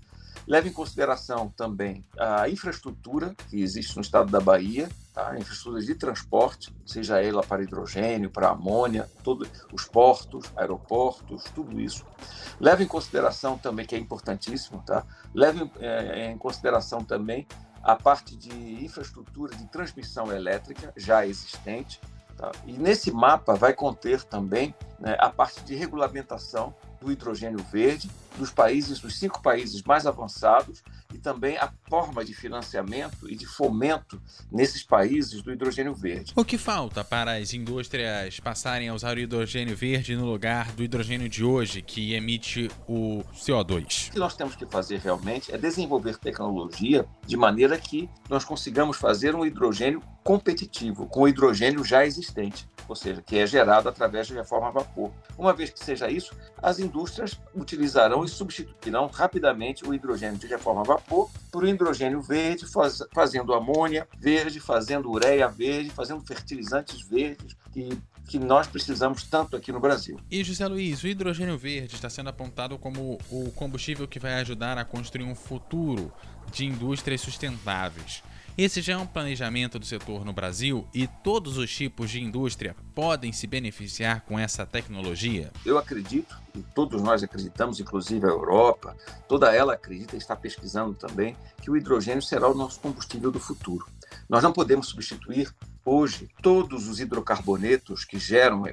Leve 0.46 0.68
em 0.68 0.72
consideração 0.72 1.48
também 1.56 2.04
a 2.18 2.48
infraestrutura 2.48 3.34
que 3.48 3.60
existe 3.60 3.94
no 3.96 4.02
estado 4.02 4.30
da 4.30 4.40
Bahia, 4.40 4.88
tá? 5.20 5.38
infraestrutura 5.38 5.82
de 5.82 5.94
transporte, 5.94 6.74
seja 6.86 7.22
ela 7.22 7.42
para 7.42 7.62
hidrogênio, 7.62 8.30
para 8.30 8.48
amônia, 8.48 9.08
todos 9.22 9.48
os 9.72 9.84
portos, 9.84 10.50
aeroportos, 10.56 11.44
tudo 11.54 11.80
isso. 11.80 12.04
Leve 12.58 12.84
em 12.84 12.86
consideração 12.86 13.58
também, 13.58 13.86
que 13.86 13.94
é 13.94 13.98
importantíssimo, 13.98 14.82
tá? 14.84 15.04
leve 15.34 15.70
é, 15.78 16.30
em 16.30 16.38
consideração 16.38 17.04
também 17.04 17.46
a 17.82 17.96
parte 17.96 18.36
de 18.36 18.84
infraestrutura 18.84 19.54
de 19.56 19.66
transmissão 19.66 20.32
elétrica 20.32 20.92
já 20.96 21.26
existente. 21.26 22.00
Tá? 22.36 22.52
E 22.66 22.72
nesse 22.72 23.10
mapa 23.10 23.54
vai 23.54 23.72
conter 23.72 24.22
também 24.22 24.74
né, 24.98 25.16
a 25.18 25.30
parte 25.30 25.62
de 25.62 25.74
regulamentação 25.74 26.74
do 27.00 27.10
hidrogênio 27.10 27.64
verde 27.70 28.10
dos 28.38 28.50
países, 28.50 29.00
dos 29.00 29.18
cinco 29.18 29.42
países 29.42 29.82
mais 29.82 30.06
avançados 30.06 30.82
e 31.14 31.18
também 31.18 31.56
a 31.58 31.72
forma 31.88 32.24
de 32.24 32.34
financiamento 32.34 33.28
e 33.28 33.34
de 33.34 33.46
fomento 33.46 34.20
nesses 34.50 34.82
países 34.82 35.42
do 35.42 35.52
hidrogênio 35.52 35.94
verde. 35.94 36.32
O 36.36 36.44
que 36.44 36.56
falta 36.56 37.02
para 37.02 37.36
as 37.36 37.52
indústrias 37.52 38.38
passarem 38.40 38.88
a 38.88 38.94
usar 38.94 39.16
o 39.16 39.20
hidrogênio 39.20 39.76
verde 39.76 40.16
no 40.16 40.24
lugar 40.24 40.72
do 40.72 40.82
hidrogênio 40.82 41.28
de 41.28 41.44
hoje, 41.44 41.82
que 41.82 42.14
emite 42.14 42.70
o 42.88 43.22
CO2? 43.34 44.08
O 44.08 44.12
que 44.12 44.18
nós 44.18 44.36
temos 44.36 44.54
que 44.54 44.66
fazer 44.66 44.98
realmente 44.98 45.52
é 45.52 45.58
desenvolver 45.58 46.16
tecnologia 46.16 47.06
de 47.26 47.36
maneira 47.36 47.78
que 47.78 48.08
nós 48.28 48.44
consigamos 48.44 48.96
fazer 48.96 49.34
um 49.34 49.44
hidrogênio 49.44 50.02
competitivo 50.22 51.06
com 51.06 51.22
o 51.22 51.28
hidrogênio 51.28 51.84
já 51.84 52.04
existente, 52.04 52.68
ou 52.86 52.94
seja, 52.94 53.22
que 53.22 53.38
é 53.38 53.46
gerado 53.46 53.88
através 53.88 54.26
de 54.26 54.34
reforma 54.34 54.68
a 54.68 54.70
vapor. 54.70 55.10
Uma 55.38 55.52
vez 55.52 55.70
que 55.70 55.82
seja 55.82 56.10
isso, 56.10 56.34
as 56.62 56.78
indústrias 56.78 57.40
utilizarão 57.54 58.24
substituirão 58.30 59.06
rapidamente 59.06 59.86
o 59.86 59.92
hidrogênio 59.92 60.38
de 60.38 60.46
reforma 60.46 60.80
a 60.80 60.84
vapor 60.84 61.30
por 61.50 61.66
hidrogênio 61.66 62.22
verde, 62.22 62.66
faz, 62.66 63.02
fazendo 63.12 63.52
amônia 63.52 64.06
verde, 64.18 64.60
fazendo 64.60 65.10
ureia 65.10 65.48
verde, 65.48 65.90
fazendo 65.90 66.24
fertilizantes 66.24 67.02
verdes, 67.02 67.56
que 67.72 67.98
que 68.30 68.38
nós 68.38 68.68
precisamos 68.68 69.24
tanto 69.24 69.56
aqui 69.56 69.72
no 69.72 69.80
Brasil. 69.80 70.16
E 70.30 70.44
José 70.44 70.64
Luiz, 70.68 71.02
o 71.02 71.08
hidrogênio 71.08 71.58
verde 71.58 71.96
está 71.96 72.08
sendo 72.08 72.30
apontado 72.30 72.78
como 72.78 73.18
o 73.28 73.50
combustível 73.50 74.06
que 74.06 74.20
vai 74.20 74.34
ajudar 74.34 74.78
a 74.78 74.84
construir 74.84 75.24
um 75.24 75.34
futuro 75.34 76.12
de 76.52 76.64
indústrias 76.64 77.20
sustentáveis. 77.20 78.22
Esse 78.62 78.82
já 78.82 78.92
é 78.92 78.96
um 78.98 79.06
planejamento 79.06 79.78
do 79.78 79.86
setor 79.86 80.22
no 80.22 80.34
Brasil 80.34 80.86
e 80.92 81.06
todos 81.06 81.56
os 81.56 81.74
tipos 81.74 82.10
de 82.10 82.22
indústria 82.22 82.76
podem 82.94 83.32
se 83.32 83.46
beneficiar 83.46 84.20
com 84.26 84.38
essa 84.38 84.66
tecnologia? 84.66 85.50
Eu 85.64 85.78
acredito, 85.78 86.36
e 86.54 86.60
todos 86.74 87.00
nós 87.00 87.22
acreditamos, 87.22 87.80
inclusive 87.80 88.26
a 88.26 88.28
Europa, 88.28 88.94
toda 89.26 89.50
ela 89.50 89.72
acredita 89.72 90.14
e 90.14 90.18
está 90.18 90.36
pesquisando 90.36 90.92
também, 90.92 91.34
que 91.62 91.70
o 91.70 91.76
hidrogênio 91.78 92.20
será 92.20 92.50
o 92.50 92.54
nosso 92.54 92.78
combustível 92.80 93.30
do 93.30 93.40
futuro. 93.40 93.86
Nós 94.28 94.42
não 94.42 94.52
podemos 94.52 94.88
substituir 94.88 95.50
hoje 95.82 96.28
todos 96.42 96.86
os 96.86 97.00
hidrocarbonetos 97.00 98.04
que 98.04 98.18
geram 98.18 98.66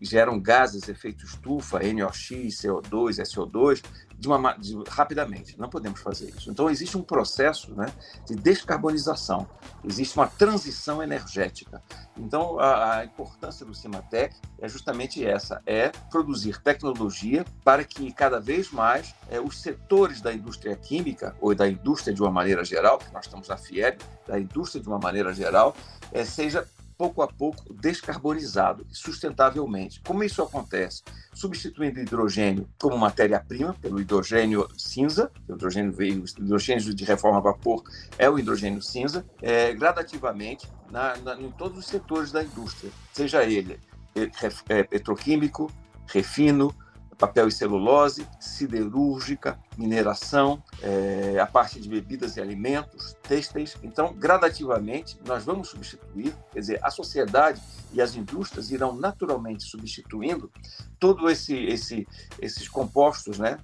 geram 0.00 0.40
gases 0.40 0.88
efeito 0.88 1.24
estufa, 1.24 1.80
NOx, 1.80 2.28
CO2, 2.28 3.20
SO2, 3.22 3.82
de 4.18 4.28
uma, 4.28 4.52
de, 4.54 4.74
rapidamente. 4.88 5.58
Não 5.58 5.68
podemos 5.68 6.00
fazer 6.00 6.30
isso. 6.30 6.50
Então, 6.50 6.70
existe 6.70 6.96
um 6.96 7.02
processo 7.02 7.74
né, 7.74 7.86
de 8.26 8.34
descarbonização, 8.34 9.46
existe 9.84 10.16
uma 10.16 10.26
transição 10.26 11.02
energética. 11.02 11.82
Então, 12.16 12.58
a, 12.58 12.96
a 12.98 13.04
importância 13.04 13.64
do 13.64 13.74
Cimatec 13.74 14.34
é 14.58 14.68
justamente 14.68 15.24
essa: 15.24 15.62
é 15.66 15.88
produzir 16.10 16.60
tecnologia 16.60 17.44
para 17.62 17.84
que 17.84 18.10
cada 18.12 18.40
vez 18.40 18.70
mais 18.70 19.14
é, 19.28 19.40
os 19.40 19.60
setores 19.60 20.20
da 20.20 20.32
indústria 20.32 20.74
química, 20.76 21.36
ou 21.40 21.54
da 21.54 21.68
indústria 21.68 22.14
de 22.14 22.22
uma 22.22 22.30
maneira 22.30 22.64
geral, 22.64 22.98
que 22.98 23.12
nós 23.12 23.26
estamos 23.26 23.48
na 23.48 23.56
FIEB, 23.56 23.98
da 24.26 24.40
indústria 24.40 24.82
de 24.82 24.88
uma 24.88 24.98
maneira 24.98 25.32
geral, 25.32 25.76
é, 26.12 26.24
seja 26.24 26.66
pouco 26.96 27.22
a 27.22 27.28
pouco 27.28 27.72
descarbonizado 27.72 28.86
sustentavelmente. 28.90 30.00
Como 30.00 30.24
isso 30.24 30.42
acontece? 30.42 31.02
Substituindo 31.34 32.00
hidrogênio 32.00 32.68
como 32.78 32.96
matéria-prima 32.96 33.74
pelo 33.74 34.00
hidrogênio 34.00 34.68
cinza, 34.76 35.30
o 35.48 35.54
hidrogênio 35.54 35.92
veio, 35.92 36.24
hidrogênio 36.38 36.94
de 36.94 37.04
reforma 37.04 37.38
a 37.38 37.42
vapor 37.42 37.82
é 38.18 38.28
o 38.28 38.38
hidrogênio 38.38 38.82
cinza, 38.82 39.24
é, 39.42 39.72
gradativamente 39.74 40.68
na, 40.90 41.16
na, 41.18 41.40
em 41.40 41.50
todos 41.50 41.78
os 41.78 41.86
setores 41.86 42.32
da 42.32 42.42
indústria, 42.42 42.90
seja 43.12 43.44
ele 43.44 43.78
é, 44.14 44.78
é 44.78 44.82
petroquímico, 44.82 45.70
refino, 46.06 46.74
papel 47.18 47.48
e 47.48 47.52
celulose, 47.52 48.26
siderúrgica, 48.38 49.58
mineração, 49.76 50.62
é, 50.82 51.38
a 51.38 51.46
parte 51.46 51.80
de 51.80 51.88
bebidas 51.88 52.36
e 52.36 52.40
alimentos, 52.40 53.16
têxteis. 53.22 53.76
Então, 53.82 54.14
gradativamente, 54.14 55.18
nós 55.26 55.44
vamos 55.44 55.68
substituir, 55.68 56.34
quer 56.52 56.60
dizer, 56.60 56.80
a 56.82 56.90
sociedade 56.90 57.60
e 57.92 58.00
as 58.00 58.14
indústrias 58.14 58.70
irão 58.70 58.94
naturalmente 58.94 59.64
substituindo 59.64 60.50
todos 60.98 61.30
esse, 61.30 61.54
esse, 61.54 62.06
esses 62.40 62.68
compostos, 62.68 63.38
né? 63.38 63.58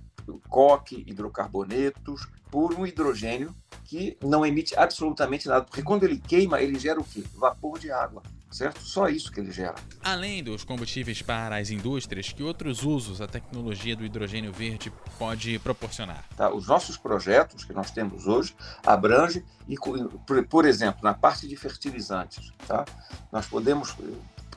coque, 0.49 1.05
hidrocarbonetos, 1.07 2.29
por 2.51 2.75
um 2.75 2.87
hidrogênio 2.87 3.55
que 3.85 4.17
não 4.23 4.45
emite 4.45 4.79
absolutamente 4.79 5.49
nada, 5.49 5.65
porque 5.65 5.83
quando 5.83 6.05
ele 6.05 6.19
queima, 6.19 6.61
ele 6.61 6.79
gera 6.79 7.01
o 7.01 7.05
quê? 7.05 7.25
Vapor 7.35 7.79
de 7.79 7.91
água. 7.91 8.23
Certo? 8.53 8.81
Só 8.81 9.09
isso 9.09 9.31
que 9.33 9.41
ele 9.41 9.51
gera. 9.51 9.75
Além 10.03 10.43
dos 10.43 10.65
combustíveis 10.65 11.23
para 11.23 11.57
as 11.57 11.71
indústrias, 11.71 12.33
que 12.33 12.43
outros 12.43 12.83
usos 12.83 13.21
a 13.21 13.27
tecnologia 13.27 13.97
do 13.97 14.05
hidrogênio 14.05 14.53
verde 14.53 14.93
pode 15.19 15.59
proporcionar? 15.59 16.25
Tá? 16.37 16.53
Os 16.53 16.67
nossos 16.67 16.97
projetos 16.97 17.65
que 17.65 17.73
nós 17.73 17.91
temos 17.91 18.27
hoje 18.27 18.55
abrangem, 18.87 19.45
por, 20.27 20.45
por 20.47 20.65
exemplo, 20.65 21.01
na 21.03 21.15
parte 21.15 21.49
de 21.49 21.57
fertilizantes, 21.57 22.53
tá? 22.67 22.85
nós 23.31 23.47
podemos 23.47 23.95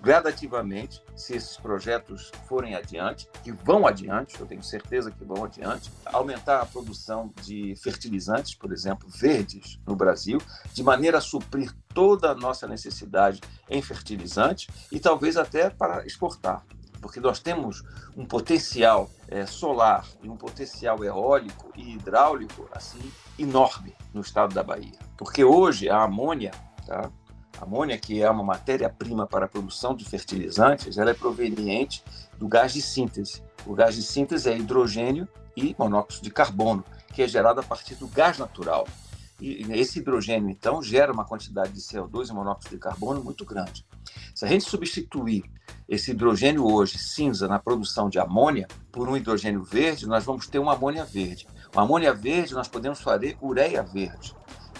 gradativamente, 0.02 1.02
se 1.16 1.36
esses 1.36 1.58
projetos 1.58 2.32
forem 2.48 2.76
adiante, 2.76 3.28
que 3.44 3.52
vão 3.52 3.88
adiante, 3.88 4.40
eu 4.40 4.46
tenho 4.46 4.64
certeza 4.64 5.12
que 5.12 5.24
vão 5.24 5.44
adiante, 5.44 5.92
aumentar 6.06 6.62
a 6.62 6.66
produção 6.66 7.34
de 7.42 7.76
fertilizantes, 7.76 8.56
por 8.56 8.72
exemplo, 8.72 9.10
verdes 9.10 9.80
no 9.86 9.96
Brasil, 9.96 10.40
de 10.74 10.84
maneira 10.84 11.18
a 11.18 11.22
suprir 11.22 11.72
toda 11.94 12.32
a 12.32 12.36
nossa 12.36 12.68
necessidade 12.68 13.42
em 13.70 13.82
fertilizantes 13.82 14.68
e 14.92 15.00
talvez 15.00 15.38
até 15.38 15.70
para 15.70 16.06
exportar 16.06 16.64
porque 17.06 17.20
nós 17.20 17.40
temos 17.40 17.84
um 18.18 18.26
potencial 18.26 19.12
é, 19.28 19.46
solar 19.46 20.08
e 20.24 20.28
um 20.28 20.36
potencial 20.36 21.04
eólico 21.04 21.72
e 21.76 21.94
hidráulico 21.94 22.68
assim 22.72 23.12
enorme 23.38 23.94
no 24.12 24.22
estado 24.22 24.56
da 24.56 24.64
Bahia. 24.64 24.98
Porque 25.16 25.44
hoje 25.44 25.88
a 25.88 26.02
amônia, 26.02 26.50
tá? 26.84 27.12
Amônia, 27.62 27.98
que 27.98 28.22
é 28.22 28.30
uma 28.30 28.44
matéria-prima 28.44 29.26
para 29.26 29.46
a 29.46 29.50
produção 29.50 29.96
de 29.96 30.06
fertilizantes, 30.06 30.98
ela 30.98 31.12
é 31.12 31.14
proveniente 31.14 32.04
do 32.38 32.48
gás 32.48 32.74
de 32.74 32.82
síntese. 32.82 33.44
O 33.66 33.74
gás 33.74 33.96
de 33.96 34.04
síntese 34.04 34.50
é 34.50 34.58
hidrogênio 34.58 35.28
e 35.56 35.76
monóxido 35.78 36.24
de 36.24 36.30
carbono, 36.30 36.84
que 37.14 37.22
é 37.22 37.28
gerado 37.28 37.60
a 37.60 37.64
partir 37.64 37.96
do 37.96 38.08
gás 38.08 38.38
natural. 38.38 38.88
E 39.40 39.66
esse 39.72 40.00
hidrogênio, 40.00 40.50
então, 40.50 40.82
gera 40.82 41.12
uma 41.12 41.26
quantidade 41.26 41.74
de 41.74 41.82
CO2 41.82 42.30
e 42.30 42.34
monóxido 42.34 42.76
de 42.76 42.80
carbono 42.80 43.24
muito 43.24 43.44
grande. 43.44 43.86
Se 44.34 44.46
a 44.46 44.48
gente 44.48 44.64
substituir 44.64 45.44
esse 45.90 46.12
hidrogênio 46.12 46.66
hoje 46.66 46.98
cinza 46.98 47.48
na 47.48 47.60
produção 47.60 48.10
de 48.10 48.18
amônia 48.18 48.68
por 48.92 49.10
um 49.10 49.18
hidrogênio 49.18 49.64
verde, 49.64 50.08
nós 50.08 50.24
vamos 50.24 50.48
ter 50.48 50.60
uma 50.60 50.74
amônia 50.74 51.04
verde. 51.04 51.48
Uma 51.74 51.84
amônia 51.84 52.14
verde, 52.14 52.54
nós 52.54 52.68
podemos 52.68 53.02
fazer 53.02 53.38
ureia 53.42 53.84
verde 53.84 54.36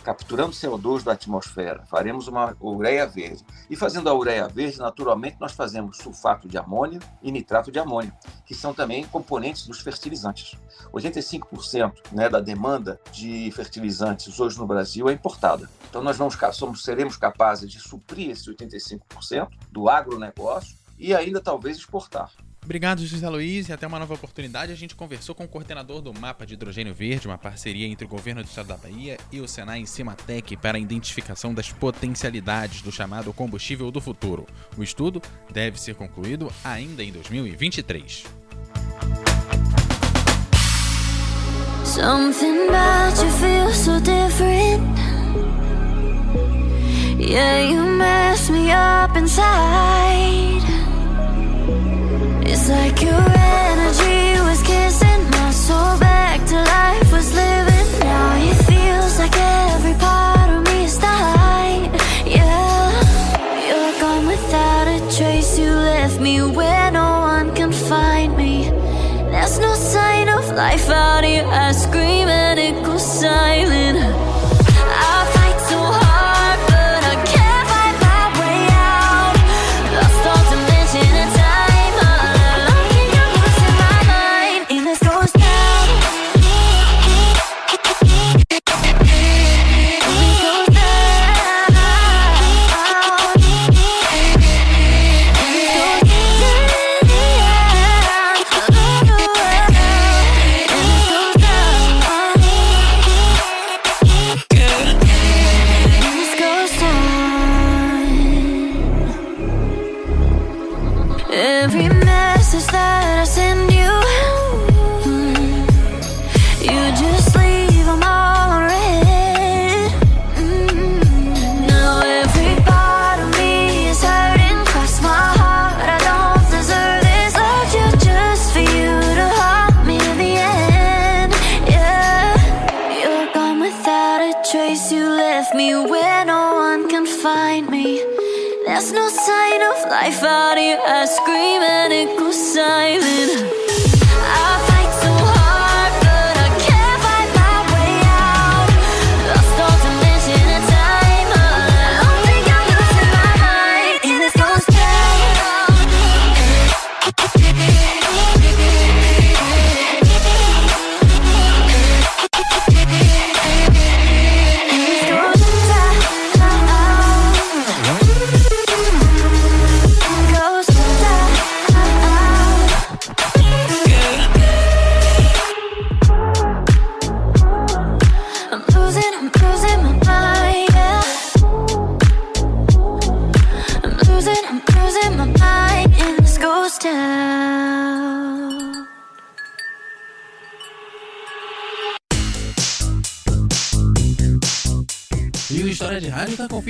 capturando 0.06 0.52
CO2 0.52 1.02
da 1.02 1.14
atmosfera, 1.14 1.84
faremos 1.88 2.28
uma 2.28 2.56
ureia 2.62 3.08
verde. 3.08 3.44
E 3.68 3.76
fazendo 3.76 4.08
a 4.08 4.14
ureia 4.14 4.48
verde, 4.48 4.78
naturalmente, 4.78 5.38
nós 5.40 5.54
fazemos 5.54 5.98
sulfato 5.98 6.48
de 6.48 6.60
amônio 6.60 7.02
e 7.24 7.32
nitrato 7.32 7.72
de 7.72 7.80
amônio, 7.80 8.14
que 8.46 8.54
são 8.54 8.72
também 8.72 9.04
componentes 9.08 9.66
dos 9.66 9.80
fertilizantes. 9.80 10.56
85% 10.94 11.92
né, 12.12 12.30
da 12.30 12.40
demanda 12.40 13.02
de 13.12 13.50
fertilizantes 13.56 14.40
hoje 14.40 14.60
no 14.60 14.68
Brasil 14.68 15.10
é 15.10 15.14
importada. 15.14 15.68
Então, 15.90 16.04
nós 16.04 16.18
vamos, 16.18 16.38
somos, 16.54 16.84
seremos 16.84 17.18
capazes 17.18 17.72
de 17.72 17.80
suprir 17.80 18.30
esse 18.30 18.48
85% 18.48 19.50
do 19.72 19.90
agronegócio 19.90 20.78
e 21.00 21.16
ainda 21.16 21.42
talvez 21.42 21.78
exportar. 21.78 22.32
Obrigado, 22.66 23.06
José 23.06 23.30
Luiz, 23.30 23.70
e 23.70 23.74
até 23.74 23.86
uma 23.86 24.00
nova 24.00 24.16
oportunidade. 24.16 24.72
A 24.72 24.76
gente 24.76 24.96
conversou 24.96 25.36
com 25.36 25.44
o 25.44 25.48
coordenador 25.48 26.02
do 26.02 26.12
Mapa 26.12 26.48
de 26.48 26.56
Hidrogênio 26.56 26.96
Verde, 26.96 27.28
uma 27.28 27.38
parceria 27.38 27.86
entre 27.86 28.06
o 28.06 28.08
governo 28.08 28.42
do 28.42 28.48
estado 28.48 28.66
da 28.66 28.76
Bahia 28.76 29.18
e 29.32 29.40
o 29.40 29.48
Senai 29.48 29.86
Cimatec 29.86 30.58
para 30.58 30.76
a 30.76 30.82
identificação 30.82 31.54
das 31.54 31.72
potencialidades 31.72 32.82
do 32.82 32.92
chamado 32.92 33.32
combustível 33.32 33.92
do 33.92 34.02
futuro. 34.02 34.48
O 34.76 34.82
estudo 34.82 35.22
deve 35.54 35.80
ser 35.80 35.94
concluído 35.94 36.52
ainda 36.64 37.04
em 37.04 37.12
2023. 37.12 38.26
Something 41.84 42.68
about 42.68 43.24
you 43.24 43.30
feels 43.40 43.78
so 43.78 44.00
different. 44.00 44.82
Yeah, 47.20 47.62
you 47.70 47.84
mess 47.96 48.50
me 48.50 48.72
up 48.72 49.16
inside. 49.16 50.75
Like 52.68 53.00
your 53.00 53.14
energy 53.14 54.42
was 54.42 54.64
kissing 54.64 55.30
my 55.30 55.52
soul 55.52 56.00
back 56.00 56.44
to 56.48 56.56
life 56.56 57.12
was 57.12 57.32
living 57.36 57.55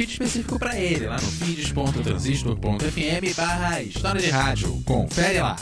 específico 0.09 0.59
para 0.59 0.79
ele, 0.79 1.07
lá 1.07 1.15
no 1.15 1.21
feeds.transistor.fm 1.21 3.33
barra 3.35 3.81
História 3.81 4.21
de 4.21 4.29
Rádio. 4.29 4.79
Confere 4.85 5.39
lá. 5.39 5.55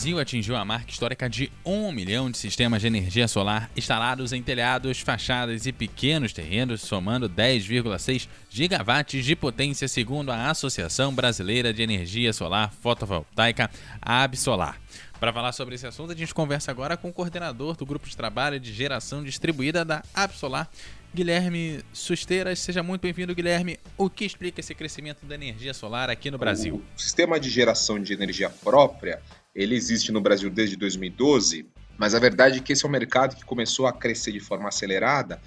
Pau-brasil 0.00 0.18
atingiu 0.18 0.56
a 0.56 0.64
marca 0.64 0.90
histórica 0.90 1.28
de 1.28 1.52
1 1.62 1.92
milhão 1.92 2.30
de 2.30 2.38
sistemas 2.38 2.80
de 2.80 2.86
energia 2.86 3.28
solar 3.28 3.70
instalados 3.76 4.32
em 4.32 4.42
telhados, 4.42 5.00
fachadas 5.00 5.66
e 5.66 5.72
pequenos 5.72 6.32
terrenos, 6.32 6.80
somando 6.80 7.28
10,6 7.28 8.26
gigawatts 8.48 9.22
de 9.22 9.36
potência, 9.36 9.86
segundo 9.88 10.32
a 10.32 10.48
Associação 10.48 11.14
Brasileira 11.14 11.70
de 11.70 11.82
Energia 11.82 12.32
Solar 12.32 12.72
Fotovoltaica, 12.72 13.70
Absolar. 14.00 14.80
Para 15.18 15.34
falar 15.34 15.52
sobre 15.52 15.74
esse 15.74 15.86
assunto, 15.86 16.12
a 16.12 16.16
gente 16.16 16.32
conversa 16.32 16.70
agora 16.70 16.96
com 16.96 17.10
o 17.10 17.12
coordenador 17.12 17.76
do 17.76 17.84
grupo 17.84 18.08
de 18.08 18.16
trabalho 18.16 18.58
de 18.58 18.72
geração 18.72 19.22
distribuída 19.22 19.84
da 19.84 20.02
Absolar, 20.14 20.70
Guilherme 21.14 21.84
Susteiras. 21.92 22.58
Seja 22.60 22.82
muito 22.82 23.02
bem-vindo, 23.02 23.34
Guilherme. 23.34 23.78
O 23.98 24.08
que 24.08 24.24
explica 24.24 24.60
esse 24.60 24.74
crescimento 24.74 25.26
da 25.26 25.34
energia 25.34 25.74
solar 25.74 26.08
aqui 26.08 26.30
no 26.30 26.38
Brasil? 26.38 26.82
O 26.96 27.00
sistema 27.00 27.38
de 27.38 27.50
geração 27.50 28.00
de 28.00 28.14
energia 28.14 28.48
própria, 28.48 29.20
ele 29.54 29.74
existe 29.74 30.12
no 30.12 30.20
Brasil 30.20 30.50
desde 30.50 30.76
2012, 30.76 31.66
mas 31.98 32.14
a 32.14 32.18
verdade 32.18 32.58
é 32.58 32.62
que 32.62 32.72
esse 32.72 32.84
é 32.84 32.88
um 32.88 32.92
mercado 32.92 33.36
que 33.36 33.44
começou 33.44 33.86
a 33.86 33.92
crescer 33.92 34.32
de 34.32 34.40
forma 34.40 34.68
acelerada 34.68 35.40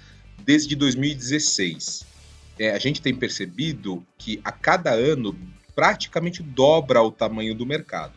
desde 0.44 0.76
2016. 0.76 2.04
É, 2.58 2.70
a 2.70 2.78
gente 2.78 3.02
tem 3.02 3.14
percebido 3.14 4.06
que 4.16 4.40
a 4.44 4.52
cada 4.52 4.92
ano 4.92 5.36
praticamente 5.74 6.42
dobra 6.42 7.02
o 7.02 7.10
tamanho 7.10 7.54
do 7.54 7.66
mercado. 7.66 8.12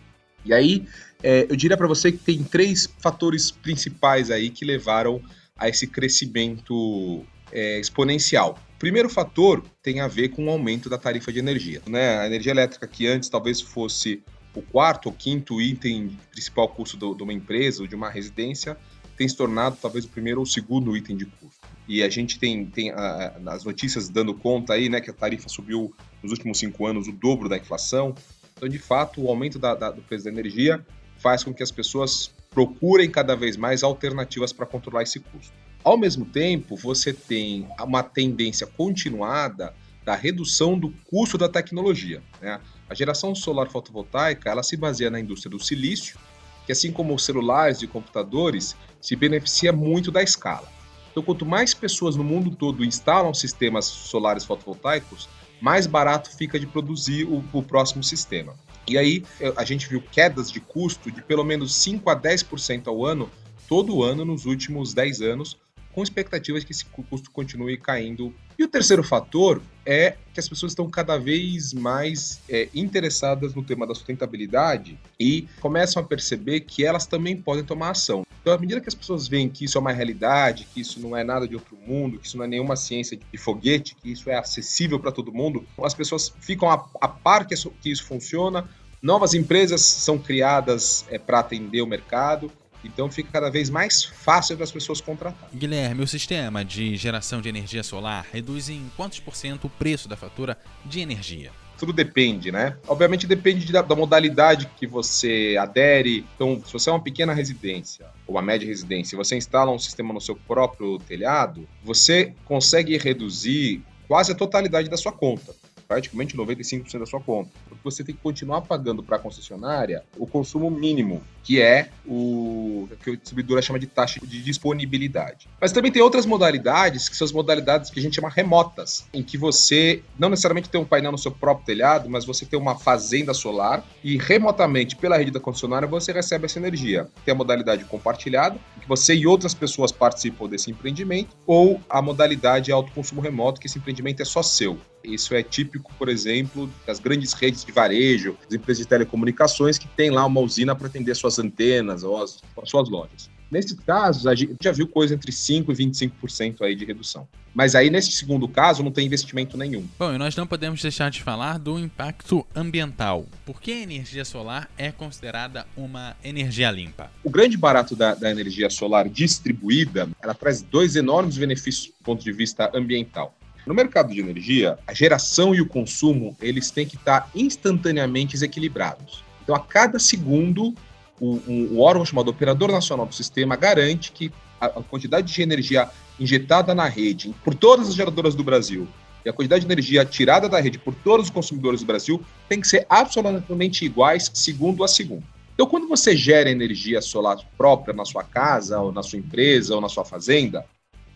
E 0.45 0.53
aí, 0.53 0.85
é, 1.23 1.47
eu 1.49 1.55
diria 1.55 1.75
para 1.75 1.87
você 1.87 2.11
que 2.11 2.19
tem 2.19 2.43
três 2.43 2.87
fatores 2.99 3.49
principais 3.49 4.29
aí 4.29 4.49
que 4.49 4.63
levaram 4.63 5.21
a 5.57 5.67
esse 5.67 5.87
crescimento 5.87 7.25
é, 7.51 7.79
exponencial. 7.79 8.59
O 8.75 8.79
primeiro 8.79 9.09
fator 9.09 9.63
tem 9.81 9.99
a 9.99 10.07
ver 10.07 10.29
com 10.29 10.45
o 10.45 10.49
aumento 10.49 10.89
da 10.89 10.97
tarifa 10.97 11.33
de 11.33 11.39
energia. 11.39 11.81
Né? 11.87 12.19
A 12.19 12.27
energia 12.27 12.51
elétrica, 12.51 12.87
que 12.87 13.07
antes 13.07 13.27
talvez 13.27 13.59
fosse 13.59 14.23
o 14.57 14.61
quarto 14.61 15.07
ou 15.07 15.13
quinto 15.13 15.61
item 15.61 16.17
principal 16.31 16.67
custo 16.67 16.97
de 16.97 17.23
uma 17.23 17.33
empresa 17.33 17.81
ou 17.81 17.87
de 17.87 17.95
uma 17.95 18.09
residência, 18.09 18.77
tem 19.17 19.27
se 19.27 19.35
tornado 19.35 19.77
talvez 19.81 20.05
o 20.05 20.09
primeiro 20.09 20.39
ou 20.39 20.45
segundo 20.45 20.95
item 20.95 21.17
de 21.17 21.25
custo. 21.25 21.67
E 21.87 22.03
a 22.03 22.09
gente 22.09 22.37
tem, 22.37 22.65
tem 22.65 22.91
a, 22.91 23.33
as 23.47 23.63
notícias 23.63 24.09
dando 24.09 24.33
conta 24.33 24.73
aí, 24.73 24.89
né, 24.89 25.01
que 25.01 25.09
a 25.09 25.13
tarifa 25.13 25.49
subiu 25.49 25.93
nos 26.21 26.31
últimos 26.31 26.59
cinco 26.59 26.85
anos 26.85 27.07
o 27.07 27.11
dobro 27.11 27.49
da 27.49 27.57
inflação. 27.57 28.13
Então, 28.55 28.67
de 28.67 28.77
fato, 28.77 29.21
o 29.21 29.29
aumento 29.29 29.57
da, 29.57 29.73
da, 29.73 29.91
do 29.91 30.01
preço 30.01 30.25
da 30.25 30.31
energia 30.31 30.85
faz 31.17 31.43
com 31.43 31.53
que 31.53 31.63
as 31.63 31.71
pessoas 31.71 32.31
procurem 32.51 33.09
cada 33.09 33.35
vez 33.35 33.57
mais 33.57 33.83
alternativas 33.83 34.53
para 34.53 34.65
controlar 34.65 35.03
esse 35.03 35.19
custo. 35.19 35.53
Ao 35.83 35.97
mesmo 35.97 36.25
tempo, 36.25 36.75
você 36.75 37.13
tem 37.13 37.67
uma 37.79 38.03
tendência 38.03 38.67
continuada 38.67 39.73
da 40.03 40.15
redução 40.15 40.77
do 40.77 40.89
custo 41.09 41.37
da 41.37 41.49
tecnologia. 41.49 42.21
Né? 42.41 42.59
A 42.89 42.95
geração 42.95 43.35
solar 43.35 43.69
fotovoltaica 43.69 44.49
ela 44.49 44.63
se 44.63 44.77
baseia 44.77 45.09
na 45.09 45.19
indústria 45.19 45.49
do 45.49 45.63
silício, 45.63 46.17
que 46.65 46.71
assim 46.71 46.91
como 46.91 47.13
os 47.13 47.23
celulares 47.23 47.81
e 47.81 47.87
computadores, 47.87 48.75
se 49.01 49.15
beneficia 49.15 49.71
muito 49.71 50.11
da 50.11 50.21
escala. 50.21 50.67
Então, 51.11 51.23
quanto 51.23 51.45
mais 51.45 51.73
pessoas 51.73 52.15
no 52.15 52.23
mundo 52.23 52.55
todo 52.55 52.85
instalam 52.85 53.33
sistemas 53.33 53.85
solares 53.85 54.45
fotovoltaicos, 54.45 55.27
mais 55.59 55.87
barato 55.87 56.35
fica 56.35 56.59
de 56.59 56.67
produzir 56.67 57.25
o, 57.25 57.43
o 57.51 57.63
próximo 57.63 58.03
sistema. 58.03 58.53
E 58.87 58.97
aí 58.97 59.23
a 59.55 59.65
gente 59.65 59.89
viu 59.89 60.01
quedas 60.01 60.51
de 60.51 60.59
custo 60.59 61.11
de 61.11 61.21
pelo 61.21 61.43
menos 61.43 61.75
5 61.75 62.09
a 62.09 62.15
10% 62.15 62.87
ao 62.87 63.05
ano, 63.05 63.29
todo 63.67 64.03
ano 64.03 64.23
nos 64.23 64.45
últimos 64.45 64.93
10 64.93 65.21
anos, 65.21 65.57
com 65.97 66.03
expectativas 66.03 66.63
que 66.63 66.71
esse 66.71 66.85
custo 66.85 67.31
continue 67.31 67.75
caindo. 67.75 68.31
E 68.55 68.63
o 68.63 68.67
terceiro 68.67 69.03
fator 69.03 69.59
é 69.83 70.15
que 70.31 70.39
as 70.39 70.47
pessoas 70.47 70.73
estão 70.73 70.87
cada 70.91 71.17
vez 71.17 71.73
mais 71.73 72.39
é, 72.47 72.69
interessadas 72.71 73.55
no 73.55 73.63
tema 73.63 73.87
da 73.87 73.95
sustentabilidade 73.95 74.95
e 75.19 75.47
começam 75.59 75.99
a 75.99 76.05
perceber 76.05 76.59
que 76.59 76.85
elas 76.85 77.07
também 77.07 77.35
podem 77.35 77.63
tomar 77.63 77.89
ação. 77.89 78.21
Então, 78.39 78.53
à 78.53 78.59
medida 78.59 78.79
que 78.79 78.87
as 78.87 78.93
pessoas 78.93 79.27
veem 79.27 79.49
que 79.49 79.65
isso 79.65 79.75
é 79.75 79.81
uma 79.81 79.91
realidade, 79.91 80.67
que 80.71 80.81
isso 80.81 80.99
não 80.99 81.17
é 81.17 81.23
nada 81.23 81.47
de 81.47 81.55
outro 81.55 81.75
mundo, 81.75 82.19
que 82.19 82.27
isso 82.27 82.37
não 82.37 82.45
é 82.45 82.47
nenhuma 82.47 82.75
ciência 82.75 83.17
de 83.17 83.37
foguete, 83.39 83.95
que 83.95 84.11
isso 84.11 84.29
é 84.29 84.37
acessível 84.37 84.99
para 84.99 85.11
todo 85.11 85.33
mundo, 85.33 85.65
as 85.81 85.95
pessoas 85.95 86.31
ficam 86.39 86.69
a, 86.69 86.75
a 87.01 87.07
par 87.07 87.47
que 87.47 87.55
isso, 87.55 87.73
que 87.81 87.89
isso 87.89 88.03
funciona, 88.03 88.69
novas 89.01 89.33
empresas 89.33 89.81
são 89.81 90.19
criadas 90.19 91.05
é, 91.09 91.17
para 91.17 91.39
atender 91.39 91.81
o 91.81 91.87
mercado. 91.87 92.51
Então 92.87 93.11
fica 93.11 93.29
cada 93.31 93.49
vez 93.49 93.69
mais 93.69 94.03
fácil 94.03 94.57
das 94.57 94.71
pessoas 94.71 95.01
contratar. 95.01 95.49
Guilherme, 95.53 96.03
o 96.03 96.07
sistema 96.07 96.63
de 96.63 96.95
geração 96.95 97.41
de 97.41 97.49
energia 97.49 97.83
solar 97.83 98.25
reduz 98.31 98.69
em 98.69 98.89
quantos 98.95 99.19
por 99.19 99.35
cento 99.35 99.65
o 99.65 99.69
preço 99.69 100.07
da 100.07 100.15
fatura 100.15 100.57
de 100.85 100.99
energia? 100.99 101.51
tudo 101.77 101.93
depende, 101.93 102.51
né? 102.51 102.75
Obviamente 102.87 103.27
depende 103.27 103.71
da, 103.71 103.81
da, 103.81 103.95
modalidade 103.95 104.67
que 104.75 104.87
você 104.87 105.55
adere. 105.59 106.25
Então, 106.35 106.61
se 106.65 106.73
você 106.73 106.89
é 106.89 106.93
uma 106.93 106.99
pequena 106.99 107.33
residência 107.33 108.07
ou 108.25 108.35
uma 108.35 108.41
média 108.41 108.67
residência, 108.67 109.15
e 109.15 109.17
você 109.17 109.37
instala 109.37 109.71
um 109.71 109.79
sistema 109.79 110.13
no 110.13 110.19
seu 110.19 110.35
próprio 110.35 110.97
telhado, 110.97 111.67
você 111.83 112.33
consegue 112.45 112.97
reduzir 112.97 113.83
quase 114.07 114.31
a 114.31 114.35
totalidade 114.35 114.89
da 114.89 114.97
sua 114.97 115.11
conta 115.11 115.53
praticamente 115.87 116.35
95% 116.35 116.99
da 116.99 117.05
sua 117.05 117.19
conta. 117.21 117.49
Porque 117.69 117.83
você 117.83 118.03
tem 118.03 118.13
que 118.13 118.21
continuar 118.21 118.61
pagando 118.61 119.01
para 119.01 119.15
a 119.15 119.19
concessionária 119.19 120.03
o 120.17 120.27
consumo 120.27 120.69
mínimo, 120.69 121.23
que 121.43 121.61
é 121.61 121.89
o 122.05 122.87
que 123.03 123.11
o 123.11 123.17
distribuidor 123.17 123.61
chama 123.61 123.79
de 123.79 123.87
taxa 123.87 124.19
de 124.21 124.43
disponibilidade. 124.43 125.47
Mas 125.59 125.71
também 125.71 125.91
tem 125.91 126.01
outras 126.01 126.25
modalidades, 126.25 127.07
que 127.07 127.15
são 127.15 127.25
as 127.25 127.31
modalidades 127.31 127.89
que 127.89 127.99
a 127.99 128.03
gente 128.03 128.15
chama 128.15 128.29
remotas, 128.29 129.07
em 129.13 129.23
que 129.23 129.37
você 129.37 130.01
não 130.19 130.29
necessariamente 130.29 130.69
tem 130.69 130.79
um 130.79 130.85
painel 130.85 131.11
no 131.11 131.17
seu 131.17 131.31
próprio 131.31 131.65
telhado, 131.65 132.09
mas 132.09 132.25
você 132.25 132.45
tem 132.45 132.59
uma 132.59 132.77
fazenda 132.77 133.33
solar 133.33 133.83
e 134.03 134.17
remotamente 134.17 134.95
pela 134.95 135.17
rede 135.17 135.31
da 135.31 135.39
concessionária 135.39 135.87
você 135.87 136.11
recebe 136.11 136.45
essa 136.45 136.59
energia. 136.59 137.07
Tem 137.23 137.31
a 137.31 137.35
modalidade 137.35 137.85
compartilhada, 137.85 138.57
você 138.87 139.13
e 139.13 139.27
outras 139.27 139.53
pessoas 139.53 139.91
participam 139.91 140.47
desse 140.47 140.71
empreendimento, 140.71 141.35
ou 141.45 141.81
a 141.89 142.01
modalidade 142.01 142.71
autoconsumo 142.71 143.21
remoto, 143.21 143.59
que 143.59 143.67
esse 143.67 143.77
empreendimento 143.77 144.21
é 144.21 144.25
só 144.25 144.41
seu. 144.41 144.77
Isso 145.03 145.35
é 145.35 145.43
típico, 145.43 145.93
por 145.97 146.09
exemplo, 146.09 146.69
das 146.85 146.99
grandes 146.99 147.33
redes 147.33 147.63
de 147.63 147.71
varejo, 147.71 148.37
das 148.43 148.53
empresas 148.53 148.83
de 148.83 148.87
telecomunicações 148.87 149.77
que 149.77 149.87
tem 149.87 150.09
lá 150.09 150.25
uma 150.25 150.41
usina 150.41 150.75
para 150.75 150.87
atender 150.87 151.15
suas 151.15 151.37
antenas 151.39 152.03
ou 152.03 152.21
as, 152.21 152.41
as 152.61 152.69
suas 152.69 152.89
lojas. 152.89 153.29
Nesses 153.49 153.79
casos, 153.79 154.27
a 154.27 154.35
gente 154.35 154.57
já 154.61 154.71
viu 154.71 154.87
coisa 154.87 155.13
entre 155.13 155.31
5% 155.31 155.69
e 155.69 155.73
25% 155.73 156.61
aí 156.61 156.75
de 156.75 156.85
redução. 156.85 157.27
Mas 157.53 157.73
aí, 157.73 157.89
nesse 157.89 158.11
segundo 158.11 158.47
caso, 158.47 158.83
não 158.83 158.91
tem 158.91 159.05
investimento 159.05 159.57
nenhum. 159.57 159.87
Bom, 159.97 160.13
e 160.13 160.17
nós 160.17 160.35
não 160.35 160.45
podemos 160.45 160.81
deixar 160.81 161.09
de 161.09 161.23
falar 161.23 161.57
do 161.57 161.79
impacto 161.79 162.45
ambiental. 162.55 163.25
Por 163.45 163.59
que 163.59 163.71
a 163.71 163.81
energia 163.81 164.23
solar 164.23 164.69
é 164.77 164.91
considerada 164.91 165.65
uma 165.75 166.15
energia 166.23 166.69
limpa? 166.69 167.09
O 167.23 167.29
grande 167.29 167.57
barato 167.57 167.95
da, 167.95 168.13
da 168.13 168.29
energia 168.29 168.69
solar 168.69 169.09
distribuída, 169.09 170.07
ela 170.21 170.35
traz 170.35 170.61
dois 170.61 170.95
enormes 170.95 171.37
benefícios 171.37 171.87
do 171.87 172.03
ponto 172.03 172.23
de 172.23 172.31
vista 172.31 172.69
ambiental. 172.75 173.33
No 173.65 173.73
mercado 173.73 174.13
de 174.13 174.19
energia, 174.19 174.77
a 174.85 174.93
geração 174.93 175.55
e 175.55 175.59
o 175.59 175.65
consumo, 175.65 176.37
eles 176.41 176.69
têm 176.69 176.85
que 176.85 176.95
estar 176.95 177.29
instantaneamente 177.33 178.41
equilibrados. 178.43 179.23
Então, 179.43 179.55
a 179.55 179.59
cada 179.59 179.97
segundo, 179.97 180.75
o, 181.19 181.39
um, 181.47 181.79
órgão 181.79 182.05
chamado 182.05 182.29
Operador 182.29 182.71
Nacional 182.71 183.05
do 183.05 183.15
Sistema 183.15 183.55
garante 183.55 184.11
que 184.11 184.31
a, 184.59 184.67
a 184.67 184.83
quantidade 184.83 185.31
de 185.31 185.41
energia 185.41 185.89
injetada 186.19 186.73
na 186.73 186.87
rede 186.87 187.33
por 187.43 187.53
todas 187.53 187.87
as 187.87 187.95
geradoras 187.95 188.35
do 188.35 188.43
Brasil 188.43 188.87
e 189.25 189.29
a 189.29 189.33
quantidade 189.33 189.65
de 189.65 189.71
energia 189.71 190.05
tirada 190.05 190.47
da 190.47 190.59
rede 190.59 190.79
por 190.79 190.95
todos 190.95 191.25
os 191.25 191.31
consumidores 191.31 191.81
do 191.81 191.85
Brasil 191.85 192.21
tem 192.47 192.61
que 192.61 192.67
ser 192.67 192.85
absolutamente 192.89 193.83
iguais 193.83 194.31
segundo 194.33 194.83
a 194.83 194.87
segundo. 194.87 195.23
Então, 195.53 195.65
quando 195.65 195.87
você 195.87 196.15
gera 196.15 196.51
energia 196.51 197.01
solar 197.01 197.37
própria 197.57 197.93
na 197.93 198.05
sua 198.05 198.23
casa, 198.23 198.79
ou 198.79 198.91
na 198.91 199.01
sua 199.01 199.17
empresa, 199.17 199.73
ou 199.73 199.81
na 199.81 199.89
sua 199.89 200.05
fazenda, 200.05 200.63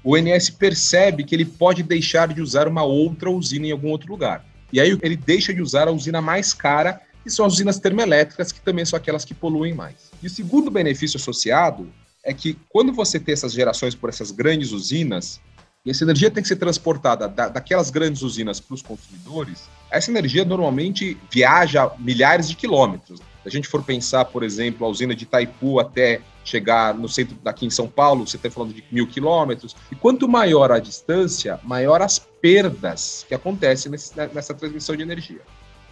o 0.03 0.17
INS 0.17 0.49
percebe 0.49 1.23
que 1.23 1.35
ele 1.35 1.45
pode 1.45 1.83
deixar 1.83 2.27
de 2.27 2.41
usar 2.41 2.67
uma 2.67 2.83
outra 2.83 3.29
usina 3.29 3.67
em 3.67 3.71
algum 3.71 3.89
outro 3.89 4.11
lugar. 4.11 4.43
E 4.73 4.81
aí 4.81 4.97
ele 5.01 5.15
deixa 5.15 5.53
de 5.53 5.61
usar 5.61 5.87
a 5.87 5.91
usina 5.91 6.21
mais 6.21 6.53
cara, 6.53 6.99
que 7.23 7.29
são 7.29 7.45
as 7.45 7.53
usinas 7.53 7.79
termoelétricas, 7.79 8.51
que 8.51 8.61
também 8.61 8.85
são 8.85 8.97
aquelas 8.97 9.25
que 9.25 9.33
poluem 9.33 9.73
mais. 9.73 10.11
E 10.21 10.27
o 10.27 10.29
segundo 10.29 10.71
benefício 10.71 11.17
associado 11.17 11.87
é 12.23 12.33
que 12.33 12.57
quando 12.69 12.93
você 12.93 13.19
tem 13.19 13.33
essas 13.33 13.53
gerações 13.53 13.95
por 13.95 14.09
essas 14.09 14.31
grandes 14.31 14.71
usinas, 14.71 15.39
e 15.83 15.89
essa 15.89 16.03
energia 16.03 16.29
tem 16.29 16.43
que 16.43 16.47
ser 16.47 16.57
transportada 16.57 17.27
da, 17.27 17.49
daquelas 17.49 17.89
grandes 17.89 18.21
usinas 18.21 18.59
para 18.59 18.75
os 18.75 18.81
consumidores, 18.81 19.67
essa 19.89 20.11
energia 20.11 20.45
normalmente 20.45 21.17
viaja 21.31 21.91
milhares 21.97 22.47
de 22.47 22.55
quilômetros. 22.55 23.19
Se 23.19 23.47
a 23.47 23.51
gente 23.51 23.67
for 23.67 23.83
pensar, 23.83 24.25
por 24.25 24.43
exemplo, 24.43 24.85
a 24.85 24.89
usina 24.89 25.15
de 25.15 25.23
Itaipu 25.23 25.79
até 25.79 26.21
chegar 26.43 26.93
no 26.93 27.09
centro 27.09 27.35
daqui 27.43 27.65
em 27.65 27.71
São 27.71 27.87
Paulo, 27.87 28.27
você 28.27 28.37
está 28.37 28.51
falando 28.51 28.73
de 28.73 28.83
mil 28.91 29.07
quilômetros. 29.07 29.75
E 29.91 29.95
quanto 29.95 30.27
maior 30.27 30.71
a 30.71 30.79
distância, 30.79 31.59
maior 31.63 32.01
as 32.01 32.19
perdas 32.19 33.25
que 33.27 33.33
acontecem 33.33 33.91
nesse, 33.91 34.15
nessa 34.33 34.53
transmissão 34.53 34.95
de 34.95 35.01
energia. 35.01 35.41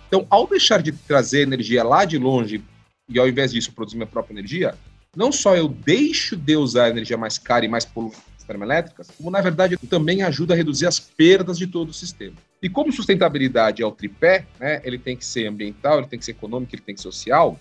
Então, 0.10 0.26
ao 0.30 0.45
deixar 0.45 0.82
de 0.82 0.91
trazer 0.91 1.41
energia 1.41 1.84
lá 1.84 2.04
de 2.04 2.17
longe 2.17 2.62
e 3.08 3.17
ao 3.17 3.28
invés 3.28 3.52
disso 3.52 3.72
produzir 3.72 3.95
minha 3.95 4.08
própria 4.08 4.34
energia, 4.34 4.76
não 5.15 5.32
só 5.32 5.56
eu 5.56 5.67
deixo 5.67 6.36
de 6.36 6.58
usar 6.58 6.89
energia 6.89 7.17
mais 7.17 7.38
cara 7.38 7.63
e 7.63 7.69
mais 7.69 7.86
poluente 7.86 8.17
termoelétricas, 8.45 9.12
como 9.15 9.30
na 9.30 9.39
verdade 9.41 9.78
também 9.88 10.24
ajuda 10.24 10.56
a 10.56 10.58
reduzir 10.58 10.88
as 10.88 11.00
perdas 11.00 11.56
de 11.56 11.67
todo 11.67 11.89
o 11.89 11.93
sistema. 11.93 12.36
E 12.60 12.67
como 12.67 12.91
sustentabilidade 12.91 13.84
é 13.84 13.86
o 13.86 13.91
tripé, 13.91 14.48
né, 14.60 14.82
ele 14.84 14.98
tem 14.98 15.15
que 15.15 15.24
ser 15.24 15.45
ambiental, 15.45 16.00
ele 16.00 16.08
tem 16.08 16.17
que 16.17 16.26
ser 16.26 16.32
econômico, 16.32 16.74
ele 16.74 16.82
tem 16.82 16.95
que 16.95 17.02
ser 17.02 17.12
social, 17.12 17.60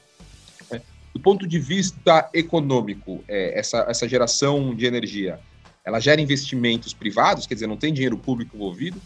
Do 1.13 1.21
ponto 1.21 1.49
de 1.49 1.59
vista 1.59 2.31
econômico, 2.33 3.25
é, 3.27 3.59
essa, 3.59 3.85
essa 3.89 4.09
geração 4.09 4.75
de 4.75 4.87
energia, 4.87 5.41
ela 5.85 5.99
gera 5.99 6.21
investimentos 6.21 6.95
privados, 6.95 7.47
quer 7.47 7.55
dizer, 7.55 7.67
não 7.67 7.77
tem 7.77 7.93
dinheiro 7.93 8.17
público 8.17 8.55
envolvido, 8.55 9.01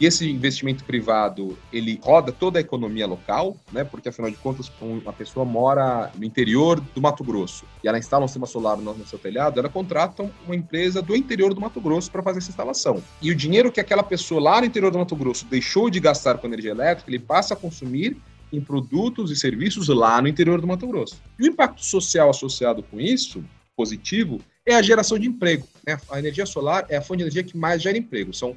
e 0.00 0.06
esse 0.06 0.30
investimento 0.30 0.84
privado, 0.84 1.58
ele 1.72 1.98
roda 2.02 2.30
toda 2.30 2.58
a 2.58 2.60
economia 2.60 3.06
local, 3.06 3.56
né? 3.72 3.82
Porque 3.82 4.08
afinal 4.08 4.30
de 4.30 4.36
contas, 4.36 4.70
uma 4.80 5.12
pessoa 5.12 5.44
mora 5.44 6.12
no 6.16 6.24
interior 6.24 6.80
do 6.80 7.00
Mato 7.00 7.24
Grosso 7.24 7.64
e 7.82 7.88
ela 7.88 7.98
instala 7.98 8.24
um 8.24 8.28
sistema 8.28 8.46
solar 8.46 8.76
no, 8.76 9.06
seu 9.06 9.18
telhado, 9.18 9.58
ela 9.58 9.68
contrata 9.68 10.30
uma 10.46 10.54
empresa 10.54 11.02
do 11.02 11.16
interior 11.16 11.52
do 11.52 11.60
Mato 11.60 11.80
Grosso 11.80 12.10
para 12.10 12.22
fazer 12.22 12.38
essa 12.38 12.50
instalação. 12.50 13.02
E 13.20 13.30
o 13.30 13.34
dinheiro 13.34 13.72
que 13.72 13.80
aquela 13.80 14.02
pessoa 14.02 14.40
lá 14.40 14.60
no 14.60 14.66
interior 14.66 14.92
do 14.92 14.98
Mato 14.98 15.16
Grosso 15.16 15.44
deixou 15.46 15.90
de 15.90 15.98
gastar 15.98 16.38
com 16.38 16.46
energia 16.46 16.70
elétrica, 16.70 17.10
ele 17.10 17.18
passa 17.18 17.54
a 17.54 17.56
consumir 17.56 18.16
em 18.52 18.60
produtos 18.60 19.30
e 19.30 19.36
serviços 19.36 19.88
lá 19.88 20.22
no 20.22 20.28
interior 20.28 20.60
do 20.60 20.66
Mato 20.66 20.86
Grosso. 20.86 21.20
E 21.38 21.42
o 21.42 21.46
impacto 21.46 21.84
social 21.84 22.30
associado 22.30 22.82
com 22.84 23.00
isso, 23.00 23.44
positivo, 23.76 24.40
é 24.64 24.74
a 24.74 24.82
geração 24.82 25.18
de 25.18 25.26
emprego. 25.26 25.66
Né? 25.86 25.98
A 26.10 26.18
energia 26.18 26.46
solar 26.46 26.86
é 26.88 26.96
a 26.96 27.02
fonte 27.02 27.18
de 27.18 27.24
energia 27.24 27.42
que 27.42 27.56
mais 27.56 27.82
gera 27.82 27.96
emprego. 27.96 28.32
São 28.32 28.56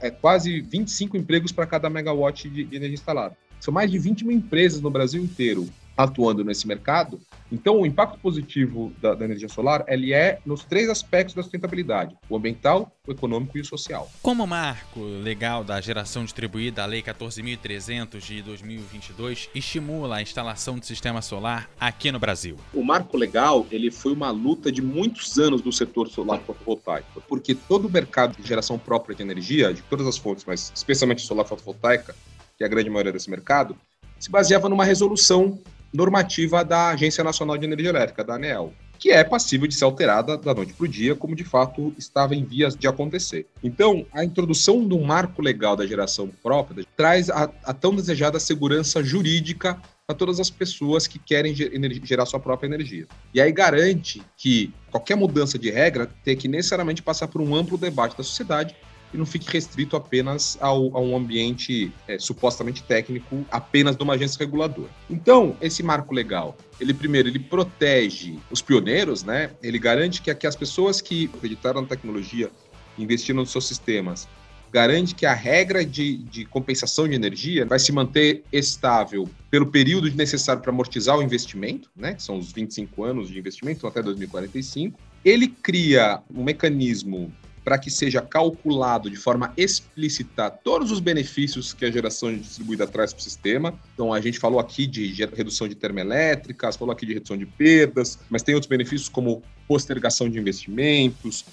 é, 0.00 0.10
quase 0.10 0.60
25 0.60 1.16
empregos 1.16 1.52
para 1.52 1.66
cada 1.66 1.90
megawatt 1.90 2.48
de, 2.48 2.64
de 2.64 2.76
energia 2.76 2.94
instalada. 2.94 3.36
São 3.60 3.72
mais 3.72 3.90
de 3.90 3.98
20 3.98 4.24
mil 4.24 4.36
empresas 4.36 4.80
no 4.80 4.90
Brasil 4.90 5.22
inteiro 5.22 5.68
atuando 6.04 6.44
nesse 6.44 6.66
mercado. 6.66 7.20
Então, 7.50 7.80
o 7.80 7.86
impacto 7.86 8.18
positivo 8.18 8.92
da, 9.00 9.14
da, 9.14 9.24
energia 9.24 9.48
solar 9.48 9.84
ele 9.86 10.12
é 10.12 10.38
nos 10.44 10.64
três 10.64 10.88
aspectos 10.88 11.34
da 11.34 11.42
sustentabilidade: 11.42 12.16
o 12.28 12.36
ambiental, 12.36 12.90
o 13.06 13.12
econômico 13.12 13.58
e 13.58 13.60
o 13.60 13.64
social. 13.64 14.10
Como 14.22 14.46
marco 14.46 15.00
legal 15.00 15.62
da 15.62 15.80
geração 15.80 16.24
distribuída, 16.24 16.82
a 16.82 16.86
Lei 16.86 17.02
14.300 17.02 18.20
de 18.20 18.42
2022 18.42 19.50
estimula 19.54 20.16
a 20.16 20.22
instalação 20.22 20.78
de 20.78 20.86
sistema 20.86 21.20
solar 21.20 21.68
aqui 21.78 22.10
no 22.10 22.18
Brasil. 22.18 22.56
O 22.72 22.82
marco 22.82 23.16
legal 23.16 23.66
ele 23.70 23.90
foi 23.90 24.12
uma 24.12 24.30
luta 24.30 24.72
de 24.72 24.80
muitos 24.80 25.38
anos 25.38 25.60
do 25.60 25.72
setor 25.72 26.08
solar 26.08 26.40
fotovoltaico, 26.40 27.22
porque 27.28 27.54
todo 27.54 27.86
o 27.86 27.90
mercado 27.90 28.40
de 28.40 28.46
geração 28.46 28.78
própria 28.78 29.14
de 29.14 29.22
energia, 29.22 29.74
de 29.74 29.82
todas 29.82 30.06
as 30.06 30.16
fontes, 30.16 30.44
mas 30.46 30.72
especialmente 30.74 31.22
solar 31.22 31.44
fotovoltaica, 31.46 32.14
que 32.56 32.64
é 32.64 32.66
a 32.66 32.70
grande 32.70 32.88
maioria 32.88 33.12
desse 33.12 33.30
mercado, 33.30 33.76
se 34.22 34.30
baseava 34.30 34.68
numa 34.68 34.84
resolução 34.84 35.58
normativa 35.92 36.64
da 36.64 36.88
Agência 36.90 37.22
Nacional 37.22 37.58
de 37.58 37.66
Energia 37.66 37.90
Elétrica, 37.90 38.24
da 38.24 38.34
ANEEL, 38.34 38.72
que 38.98 39.10
é 39.10 39.24
passível 39.24 39.66
de 39.66 39.74
ser 39.74 39.84
alterada 39.84 40.38
da 40.38 40.54
noite 40.54 40.72
para 40.74 40.84
o 40.84 40.88
dia, 40.88 41.16
como 41.16 41.34
de 41.34 41.42
fato 41.42 41.92
estava 41.98 42.36
em 42.36 42.44
vias 42.44 42.76
de 42.76 42.86
acontecer. 42.86 43.48
Então, 43.62 44.06
a 44.12 44.24
introdução 44.24 44.86
do 44.86 44.96
marco 45.00 45.42
legal 45.42 45.74
da 45.74 45.84
geração 45.84 46.30
própria 46.40 46.84
traz 46.96 47.28
a, 47.28 47.50
a 47.64 47.74
tão 47.74 47.96
desejada 47.96 48.38
segurança 48.38 49.02
jurídica 49.02 49.76
para 50.06 50.14
todas 50.14 50.38
as 50.38 50.50
pessoas 50.50 51.08
que 51.08 51.18
querem 51.18 51.52
gerar 51.52 52.26
sua 52.26 52.38
própria 52.38 52.68
energia. 52.68 53.08
E 53.34 53.40
aí 53.40 53.50
garante 53.50 54.22
que 54.36 54.72
qualquer 54.90 55.16
mudança 55.16 55.58
de 55.58 55.68
regra 55.68 56.08
tem 56.22 56.36
que 56.36 56.46
necessariamente 56.46 57.02
passar 57.02 57.26
por 57.26 57.40
um 57.40 57.56
amplo 57.56 57.76
debate 57.76 58.16
da 58.16 58.22
sociedade 58.22 58.76
e 59.12 59.18
não 59.18 59.26
fique 59.26 59.50
restrito 59.50 59.96
apenas 59.96 60.56
ao, 60.60 60.96
a 60.96 61.00
um 61.00 61.16
ambiente 61.16 61.92
é, 62.08 62.18
supostamente 62.18 62.82
técnico, 62.82 63.44
apenas 63.50 63.96
de 63.96 64.02
uma 64.02 64.14
agência 64.14 64.38
reguladora. 64.38 64.90
Então, 65.10 65.56
esse 65.60 65.82
marco 65.82 66.14
legal, 66.14 66.56
ele 66.80 66.94
primeiro, 66.94 67.28
ele 67.28 67.38
protege 67.38 68.38
os 68.50 68.62
pioneiros, 68.62 69.22
né? 69.22 69.50
Ele 69.62 69.78
garante 69.78 70.22
que, 70.22 70.34
que 70.34 70.46
as 70.46 70.56
pessoas 70.56 71.00
que 71.00 71.30
acreditaram 71.34 71.82
na 71.82 71.88
tecnologia, 71.88 72.50
investiram 72.98 73.40
nos 73.40 73.50
seus 73.50 73.66
sistemas, 73.66 74.28
garante 74.72 75.14
que 75.14 75.26
a 75.26 75.34
regra 75.34 75.84
de, 75.84 76.16
de, 76.16 76.46
compensação 76.46 77.06
de 77.06 77.14
energia 77.14 77.66
vai 77.66 77.78
se 77.78 77.92
manter 77.92 78.42
estável 78.50 79.28
pelo 79.50 79.66
período 79.66 80.10
necessário 80.14 80.62
para 80.62 80.72
amortizar 80.72 81.18
o 81.18 81.22
investimento, 81.22 81.90
né? 81.94 82.16
São 82.18 82.38
os 82.38 82.50
25 82.50 83.04
anos 83.04 83.28
de 83.28 83.38
investimento 83.38 83.86
até 83.86 84.02
2045. 84.02 84.98
Ele 85.22 85.46
cria 85.46 86.22
um 86.34 86.42
mecanismo 86.42 87.30
para 87.64 87.78
que 87.78 87.90
seja 87.90 88.20
calculado 88.20 89.08
de 89.08 89.16
forma 89.16 89.52
explícita 89.56 90.50
todos 90.50 90.90
os 90.90 91.00
benefícios 91.00 91.72
que 91.72 91.84
a 91.84 91.90
geração 91.90 92.36
distribuída 92.36 92.86
traz 92.86 93.12
para 93.12 93.20
o 93.20 93.22
sistema. 93.22 93.74
Então, 93.94 94.12
a 94.12 94.20
gente 94.20 94.38
falou 94.38 94.58
aqui 94.58 94.86
de 94.86 95.12
redução 95.34 95.68
de 95.68 95.74
termoelétricas, 95.74 96.76
falou 96.76 96.92
aqui 96.92 97.06
de 97.06 97.14
redução 97.14 97.36
de 97.36 97.46
perdas, 97.46 98.18
mas 98.28 98.42
tem 98.42 98.54
outros 98.54 98.68
benefícios 98.68 99.08
como 99.08 99.42
postergação 99.68 100.28
de 100.28 100.38
investimentos, 100.38 101.44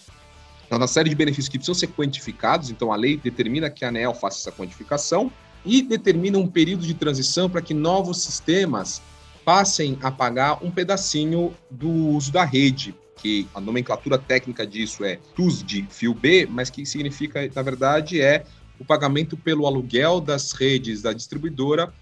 então, 0.70 0.78
uma 0.78 0.88
série 0.88 1.10
de 1.10 1.16
benefícios 1.16 1.50
que 1.50 1.58
precisam 1.58 1.74
ser 1.74 1.88
quantificados. 1.88 2.70
Então, 2.70 2.94
a 2.94 2.96
lei 2.96 3.18
determina 3.18 3.72
que 3.72 3.84
a 3.84 3.88
ANEL 3.88 4.14
faça 4.14 4.38
essa 4.38 4.56
quantificação 4.56 5.32
e 5.66 5.82
determina 5.82 6.38
um 6.38 6.48
período 6.48 6.86
de 6.86 6.94
transição 6.94 7.50
para 7.50 7.60
que 7.60 7.74
novos 7.74 8.22
sistemas 8.22 9.02
passem 9.44 9.98
a 10.04 10.12
pagar 10.12 10.64
um 10.64 10.70
pedacinho 10.70 11.56
do 11.72 11.90
uso 11.90 12.32
da 12.32 12.46
rede 12.46 12.94
que 13.22 13.48
a 13.54 13.60
nomenclatura 13.60 14.18
técnica 14.18 14.66
disso 14.66 15.04
é 15.04 15.18
TUS 15.36 15.64
de 15.64 15.86
fio 15.90 16.14
B, 16.14 16.48
mas 16.50 16.70
que 16.70 16.86
significa, 16.86 17.50
na 17.54 17.62
verdade, 17.62 18.22
é 18.22 18.46
o 18.80 18.86
pagamento 18.86 19.36
pelo 19.36 19.68
aluguel 19.68 20.22
das 20.22 20.54
redes 20.54 21.02
da 21.02 21.12
distribuidora 21.12 21.94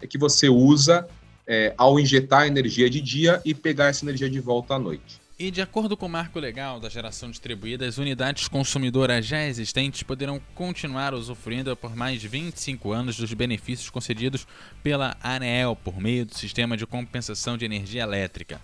é 0.00 0.06
que 0.06 0.18
você 0.18 0.48
usa 0.48 1.08
é, 1.46 1.74
ao 1.78 1.98
injetar 1.98 2.46
energia 2.46 2.90
de 2.90 3.00
dia 3.00 3.40
e 3.44 3.54
pegar 3.54 3.86
essa 3.86 4.04
energia 4.04 4.28
de 4.28 4.40
volta 4.40 4.74
à 4.74 4.78
noite. 4.78 5.20
E 5.38 5.50
de 5.50 5.60
acordo 5.60 5.98
com 5.98 6.06
o 6.06 6.08
marco 6.08 6.38
legal 6.38 6.80
da 6.80 6.88
geração 6.88 7.30
distribuída, 7.30 7.86
as 7.86 7.98
unidades 7.98 8.48
consumidoras 8.48 9.26
já 9.26 9.44
existentes 9.44 10.02
poderão 10.02 10.40
continuar 10.54 11.12
usufruindo 11.12 11.76
por 11.76 11.94
mais 11.94 12.22
de 12.22 12.26
25 12.26 12.90
anos 12.90 13.18
dos 13.18 13.34
benefícios 13.34 13.90
concedidos 13.90 14.46
pela 14.82 15.14
ANEEL 15.22 15.76
por 15.76 16.00
meio 16.00 16.24
do 16.24 16.34
sistema 16.34 16.74
de 16.74 16.86
compensação 16.86 17.58
de 17.58 17.66
energia 17.66 18.02
elétrica. 18.02 18.62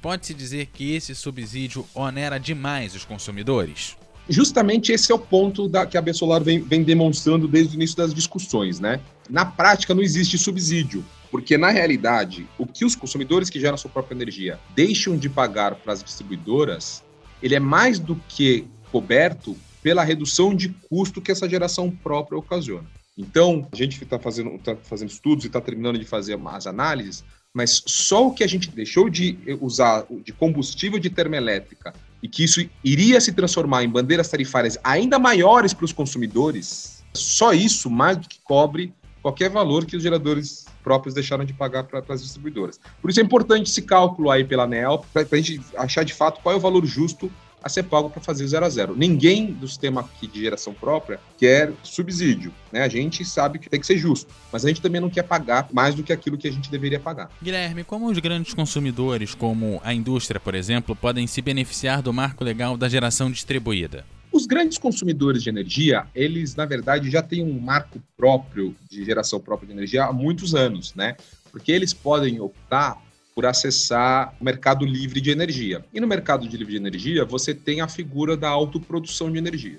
Pode-se 0.00 0.32
dizer 0.32 0.66
que 0.66 0.94
esse 0.94 1.14
subsídio 1.14 1.84
onera 1.94 2.38
demais 2.38 2.94
os 2.94 3.04
consumidores? 3.04 3.96
Justamente 4.28 4.92
esse 4.92 5.10
é 5.10 5.14
o 5.14 5.18
ponto 5.18 5.68
da, 5.68 5.86
que 5.86 5.96
a 5.96 6.02
Bessolar 6.02 6.42
vem, 6.42 6.60
vem 6.60 6.82
demonstrando 6.82 7.48
desde 7.48 7.74
o 7.74 7.76
início 7.76 7.96
das 7.96 8.14
discussões, 8.14 8.78
né? 8.78 9.00
Na 9.28 9.44
prática, 9.44 9.94
não 9.94 10.02
existe 10.02 10.36
subsídio, 10.36 11.04
porque 11.30 11.56
na 11.56 11.70
realidade, 11.70 12.46
o 12.58 12.66
que 12.66 12.84
os 12.84 12.94
consumidores 12.94 13.50
que 13.50 13.58
geram 13.58 13.76
sua 13.76 13.90
própria 13.90 14.14
energia 14.14 14.58
deixam 14.74 15.16
de 15.16 15.28
pagar 15.28 15.74
para 15.74 15.94
as 15.94 16.02
distribuidoras, 16.02 17.02
ele 17.42 17.54
é 17.54 17.60
mais 17.60 17.98
do 17.98 18.16
que 18.28 18.66
coberto 18.92 19.56
pela 19.82 20.04
redução 20.04 20.54
de 20.54 20.68
custo 20.88 21.20
que 21.20 21.32
essa 21.32 21.48
geração 21.48 21.90
própria 21.90 22.38
ocasiona. 22.38 22.86
Então, 23.16 23.66
a 23.72 23.76
gente 23.76 24.02
está 24.02 24.18
fazendo, 24.18 24.56
tá 24.58 24.76
fazendo 24.76 25.08
estudos 25.08 25.44
e 25.44 25.48
está 25.48 25.60
terminando 25.60 25.98
de 25.98 26.04
fazer 26.04 26.38
as 26.44 26.66
análises 26.66 27.24
mas 27.58 27.82
só 27.86 28.28
o 28.28 28.32
que 28.32 28.44
a 28.44 28.46
gente 28.46 28.70
deixou 28.70 29.10
de 29.10 29.36
usar 29.60 30.06
de 30.24 30.32
combustível 30.32 30.96
de 30.96 31.10
termoelétrica 31.10 31.92
e 32.22 32.28
que 32.28 32.44
isso 32.44 32.64
iria 32.84 33.20
se 33.20 33.32
transformar 33.32 33.82
em 33.82 33.88
bandeiras 33.88 34.28
tarifárias 34.28 34.78
ainda 34.84 35.18
maiores 35.18 35.74
para 35.74 35.84
os 35.84 35.92
consumidores, 35.92 37.02
só 37.12 37.52
isso 37.52 37.90
mais 37.90 38.16
do 38.16 38.28
que 38.28 38.38
cobre 38.44 38.94
qualquer 39.20 39.50
valor 39.50 39.84
que 39.86 39.96
os 39.96 40.04
geradores 40.04 40.66
próprios 40.84 41.14
deixaram 41.16 41.44
de 41.44 41.52
pagar 41.52 41.82
para 41.82 42.00
as 42.08 42.22
distribuidoras. 42.22 42.78
Por 43.02 43.10
isso 43.10 43.18
é 43.18 43.24
importante 43.24 43.68
esse 43.68 43.82
cálculo 43.82 44.30
aí 44.30 44.44
pela 44.44 44.62
ANEL, 44.62 45.04
para 45.12 45.26
a 45.28 45.36
gente 45.36 45.60
achar 45.76 46.04
de 46.04 46.14
fato 46.14 46.40
qual 46.40 46.54
é 46.54 46.56
o 46.56 46.60
valor 46.60 46.86
justo 46.86 47.28
a 47.62 47.68
ser 47.68 47.84
pago 47.84 48.10
para 48.10 48.20
fazer 48.20 48.46
zero 48.46 48.64
a 48.64 48.68
zero. 48.68 48.96
Ninguém 48.96 49.52
do 49.52 49.66
sistema 49.66 50.00
aqui 50.00 50.26
de 50.26 50.40
geração 50.40 50.72
própria 50.72 51.20
quer 51.36 51.72
subsídio. 51.82 52.52
Né? 52.72 52.82
A 52.82 52.88
gente 52.88 53.24
sabe 53.24 53.58
que 53.58 53.68
tem 53.68 53.80
que 53.80 53.86
ser 53.86 53.98
justo, 53.98 54.32
mas 54.52 54.64
a 54.64 54.68
gente 54.68 54.80
também 54.80 55.00
não 55.00 55.10
quer 55.10 55.22
pagar 55.22 55.68
mais 55.72 55.94
do 55.94 56.02
que 56.02 56.12
aquilo 56.12 56.38
que 56.38 56.48
a 56.48 56.52
gente 56.52 56.70
deveria 56.70 57.00
pagar. 57.00 57.30
Guilherme, 57.42 57.84
como 57.84 58.10
os 58.10 58.18
grandes 58.18 58.54
consumidores, 58.54 59.34
como 59.34 59.80
a 59.84 59.92
indústria, 59.92 60.40
por 60.40 60.54
exemplo, 60.54 60.94
podem 60.94 61.26
se 61.26 61.42
beneficiar 61.42 62.02
do 62.02 62.12
marco 62.12 62.44
legal 62.44 62.76
da 62.76 62.88
geração 62.88 63.30
distribuída? 63.30 64.04
Os 64.30 64.46
grandes 64.46 64.76
consumidores 64.76 65.42
de 65.42 65.48
energia, 65.48 66.06
eles, 66.14 66.54
na 66.54 66.66
verdade, 66.66 67.10
já 67.10 67.22
têm 67.22 67.42
um 67.42 67.58
marco 67.58 68.00
próprio 68.16 68.76
de 68.88 69.04
geração 69.04 69.40
própria 69.40 69.66
de 69.66 69.72
energia 69.72 70.04
há 70.04 70.12
muitos 70.12 70.54
anos, 70.54 70.94
né? 70.94 71.16
Porque 71.50 71.72
eles 71.72 71.94
podem 71.94 72.38
optar 72.38 73.02
por 73.38 73.46
acessar 73.46 74.34
o 74.40 74.44
mercado 74.44 74.84
livre 74.84 75.20
de 75.20 75.30
energia. 75.30 75.84
E 75.94 76.00
no 76.00 76.08
mercado 76.08 76.48
de 76.48 76.56
livre 76.56 76.72
de 76.72 76.76
energia, 76.76 77.24
você 77.24 77.54
tem 77.54 77.80
a 77.80 77.86
figura 77.86 78.36
da 78.36 78.48
autoprodução 78.48 79.30
de 79.30 79.38
energia. 79.38 79.78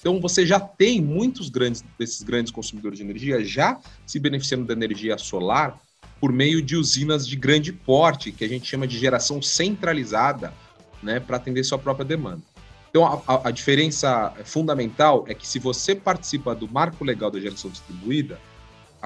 Então, 0.00 0.18
você 0.18 0.46
já 0.46 0.58
tem 0.58 0.98
muitos 1.02 1.50
grandes 1.50 1.84
desses 1.98 2.22
grandes 2.22 2.50
consumidores 2.50 2.96
de 2.96 3.04
energia 3.04 3.44
já 3.44 3.78
se 4.06 4.18
beneficiando 4.18 4.64
da 4.64 4.72
energia 4.72 5.18
solar 5.18 5.78
por 6.18 6.32
meio 6.32 6.62
de 6.62 6.74
usinas 6.74 7.28
de 7.28 7.36
grande 7.36 7.70
porte, 7.70 8.32
que 8.32 8.42
a 8.42 8.48
gente 8.48 8.66
chama 8.66 8.86
de 8.86 8.98
geração 8.98 9.42
centralizada, 9.42 10.54
né, 11.02 11.20
para 11.20 11.36
atender 11.36 11.64
sua 11.64 11.78
própria 11.78 12.06
demanda. 12.06 12.40
Então, 12.88 13.04
a, 13.26 13.48
a, 13.48 13.50
diferença 13.50 14.32
fundamental 14.42 15.26
é 15.28 15.34
que 15.34 15.46
se 15.46 15.58
você 15.58 15.94
participa 15.94 16.54
do 16.54 16.66
marco 16.66 17.04
legal 17.04 17.30
da 17.30 17.38
geração 17.38 17.70
distribuída, 17.70 18.40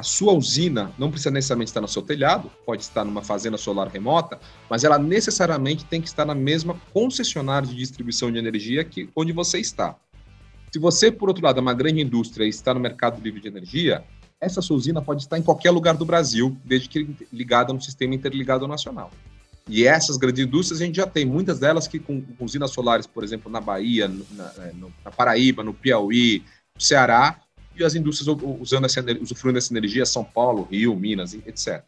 a 0.01 0.03
sua 0.03 0.32
usina 0.32 0.90
não 0.98 1.11
precisa 1.11 1.30
necessariamente 1.30 1.68
estar 1.68 1.82
no 1.82 1.86
seu 1.86 2.01
telhado, 2.01 2.51
pode 2.64 2.82
estar 2.82 3.05
numa 3.05 3.20
fazenda 3.20 3.59
solar 3.59 3.86
remota, 3.88 4.40
mas 4.68 4.82
ela 4.82 4.98
necessariamente 4.98 5.84
tem 5.84 6.01
que 6.01 6.09
estar 6.09 6.24
na 6.24 6.34
mesma 6.34 6.74
concessionária 6.90 7.68
de 7.68 7.76
distribuição 7.76 8.32
de 8.32 8.38
energia 8.38 8.82
que 8.82 9.11
onde 9.14 9.30
você 9.30 9.59
está. 9.61 9.94
Se 10.72 10.78
você, 10.78 11.12
por 11.12 11.28
outro 11.28 11.44
lado, 11.44 11.59
é 11.59 11.61
uma 11.61 11.74
grande 11.74 12.01
indústria 12.01 12.46
e 12.46 12.48
está 12.48 12.72
no 12.72 12.80
mercado 12.80 13.20
livre 13.20 13.42
de 13.42 13.48
energia, 13.48 14.03
essa 14.40 14.62
sua 14.62 14.78
usina 14.78 15.03
pode 15.03 15.20
estar 15.20 15.38
em 15.38 15.42
qualquer 15.42 15.70
lugar 15.70 15.94
do 15.94 16.07
Brasil, 16.07 16.57
desde 16.64 16.88
que 16.88 17.14
ligada 17.30 17.70
no 17.70 17.80
sistema 17.82 18.14
interligado 18.14 18.66
nacional. 18.66 19.11
E 19.68 19.86
essas 19.86 20.16
grandes 20.16 20.46
indústrias 20.46 20.80
a 20.80 20.86
gente 20.86 20.96
já 20.96 21.07
tem, 21.07 21.26
muitas 21.26 21.59
delas 21.59 21.86
que 21.86 21.98
com, 21.98 22.24
usinas 22.40 22.70
solares, 22.70 23.07
por 23.07 23.22
exemplo, 23.22 23.53
na 23.53 23.61
Bahia, 23.61 24.09
na, 24.09 24.51
no, 24.72 24.90
na 25.05 25.11
Paraíba, 25.11 25.62
no 25.62 25.74
Piauí, 25.74 26.42
no 26.74 26.80
Ceará, 26.80 27.38
e 27.82 27.84
as 27.84 27.94
indústrias 27.94 28.36
usando 28.60 28.84
essa, 28.84 29.04
usufruindo 29.20 29.54
dessa 29.54 29.72
energia, 29.72 30.04
São 30.06 30.24
Paulo, 30.24 30.68
Rio, 30.70 30.94
Minas, 30.94 31.34
etc. 31.34 31.82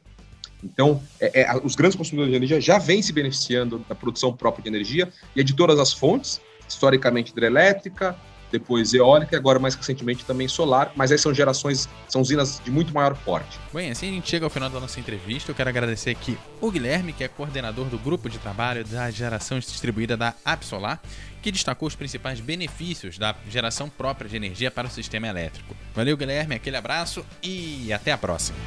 Então, 0.63 1.03
é, 1.21 1.43
é, 1.43 1.57
os 1.63 1.75
grandes 1.75 1.97
consumidores 1.97 2.31
de 2.31 2.37
energia 2.37 2.61
já 2.61 2.79
vêm 2.79 3.03
se 3.03 3.13
beneficiando 3.13 3.85
da 3.89 3.95
produção 3.95 4.33
própria 4.33 4.63
de 4.63 4.69
energia 4.69 5.13
e 5.35 5.41
é 5.41 5.45
de 5.45 5.55
todas 5.55 5.79
as 5.79 5.93
fontes, 5.93 6.41
historicamente 6.69 7.33
hidrelétrica, 7.33 8.17
depois 8.53 8.93
eólica 8.93 9.35
e 9.35 9.39
agora 9.39 9.59
mais 9.59 9.75
recentemente 9.75 10.25
também 10.25 10.47
solar, 10.47 10.93
mas 10.95 11.11
aí 11.11 11.19
são 11.19 11.33
gerações, 11.33 11.89
são 12.07 12.21
usinas 12.21 12.61
de 12.63 12.71
muito 12.71 12.93
maior 12.95 13.17
porte. 13.17 13.59
Bem, 13.73 13.91
assim 13.91 14.09
a 14.09 14.13
gente 14.13 14.29
chega 14.29 14.47
ao 14.47 14.51
final 14.51 14.69
da 14.69 14.79
nossa 14.79 15.01
entrevista. 15.01 15.51
Eu 15.51 15.55
quero 15.55 15.71
agradecer 15.71 16.11
aqui 16.11 16.39
o 16.61 16.71
Guilherme, 16.71 17.13
que 17.13 17.25
é 17.25 17.29
coordenador 17.29 17.87
do 17.87 17.99
grupo 17.99 18.29
de 18.29 18.39
trabalho 18.39 18.85
da 18.85 19.11
geração 19.11 19.59
distribuída 19.59 20.17
da 20.17 20.35
Absolar, 20.45 21.01
que 21.41 21.51
destacou 21.51 21.89
os 21.89 21.97
principais 21.97 22.39
benefícios 22.39 23.19
da 23.19 23.35
geração 23.49 23.89
própria 23.89 24.29
de 24.29 24.37
energia 24.37 24.71
para 24.71 24.87
o 24.87 24.91
sistema 24.91 25.27
elétrico. 25.27 25.75
Valeu, 25.95 26.17
Guilherme, 26.17 26.55
aquele 26.55 26.77
abraço 26.77 27.25
e 27.43 27.93
até 27.93 28.13
a 28.13 28.19
próxima. 28.19 28.59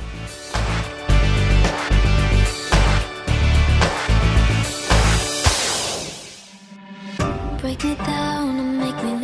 break 7.66 7.84
me 7.84 7.96
down 8.06 8.35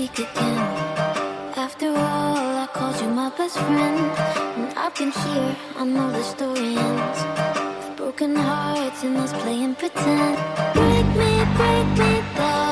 weak 0.01 0.17
again. 0.17 0.61
After 1.65 1.89
all, 1.89 2.57
I 2.63 2.67
called 2.73 2.99
you 3.01 3.09
my 3.21 3.29
best 3.37 3.55
friend. 3.67 3.99
And 4.57 4.69
I've 4.83 4.95
been 4.95 5.11
here, 5.11 5.55
I 5.77 5.83
know 5.93 6.09
the 6.17 6.23
story 6.23 6.73
ends. 6.87 7.19
With 7.77 7.97
broken 7.97 8.35
hearts 8.35 9.03
and 9.03 9.17
us 9.17 9.33
playing 9.43 9.75
pretend. 9.75 10.35
Break 10.73 11.07
me, 11.19 11.31
break 11.57 11.87
me 11.99 12.11
down. 12.35 12.70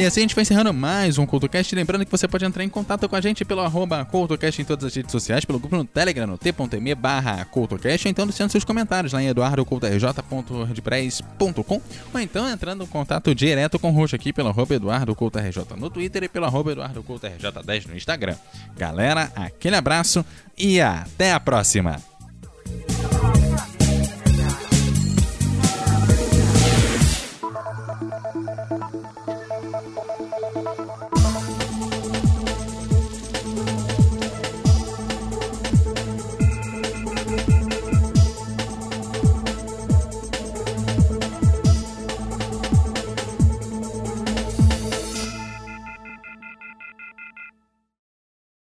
E 0.00 0.06
assim 0.06 0.20
a 0.20 0.22
gente 0.22 0.34
vai 0.34 0.40
encerrando 0.40 0.72
mais 0.72 1.18
um 1.18 1.26
CultoCast. 1.26 1.74
Lembrando 1.74 2.06
que 2.06 2.10
você 2.10 2.26
pode 2.26 2.42
entrar 2.42 2.64
em 2.64 2.70
contato 2.70 3.06
com 3.06 3.14
a 3.14 3.20
gente 3.20 3.44
pelo 3.44 3.60
arroba 3.60 4.02
CultoCast 4.02 4.62
em 4.62 4.64
todas 4.64 4.86
as 4.86 4.94
redes 4.94 5.12
sociais, 5.12 5.44
pelo 5.44 5.58
grupo 5.58 5.76
no 5.76 5.84
Telegram, 5.84 6.26
no 6.26 6.38
t.me 6.38 6.94
barra 6.94 7.44
CultoCast, 7.44 8.08
ou 8.08 8.10
então 8.10 8.26
deixando 8.26 8.48
seus 8.48 8.64
comentários 8.64 9.12
lá 9.12 9.22
em 9.22 9.26
eduardocultorj.wordpress.com, 9.26 11.82
ou 12.14 12.18
então 12.18 12.48
entrando 12.48 12.84
em 12.84 12.86
contato 12.86 13.34
direto 13.34 13.78
com 13.78 13.90
o 13.90 13.92
Roxo 13.92 14.16
aqui 14.16 14.32
pelo 14.32 14.48
arroba 14.48 14.74
EduardoCultoRJ 14.74 15.66
no 15.76 15.90
Twitter 15.90 16.22
e 16.22 16.30
pelo 16.30 16.46
arroba 16.46 16.72
EduardoCultoRJ10 16.72 17.88
no 17.88 17.94
Instagram. 17.94 18.36
Galera, 18.78 19.30
aquele 19.36 19.76
abraço 19.76 20.24
e 20.56 20.80
até 20.80 21.34
a 21.34 21.40
próxima! 21.40 22.00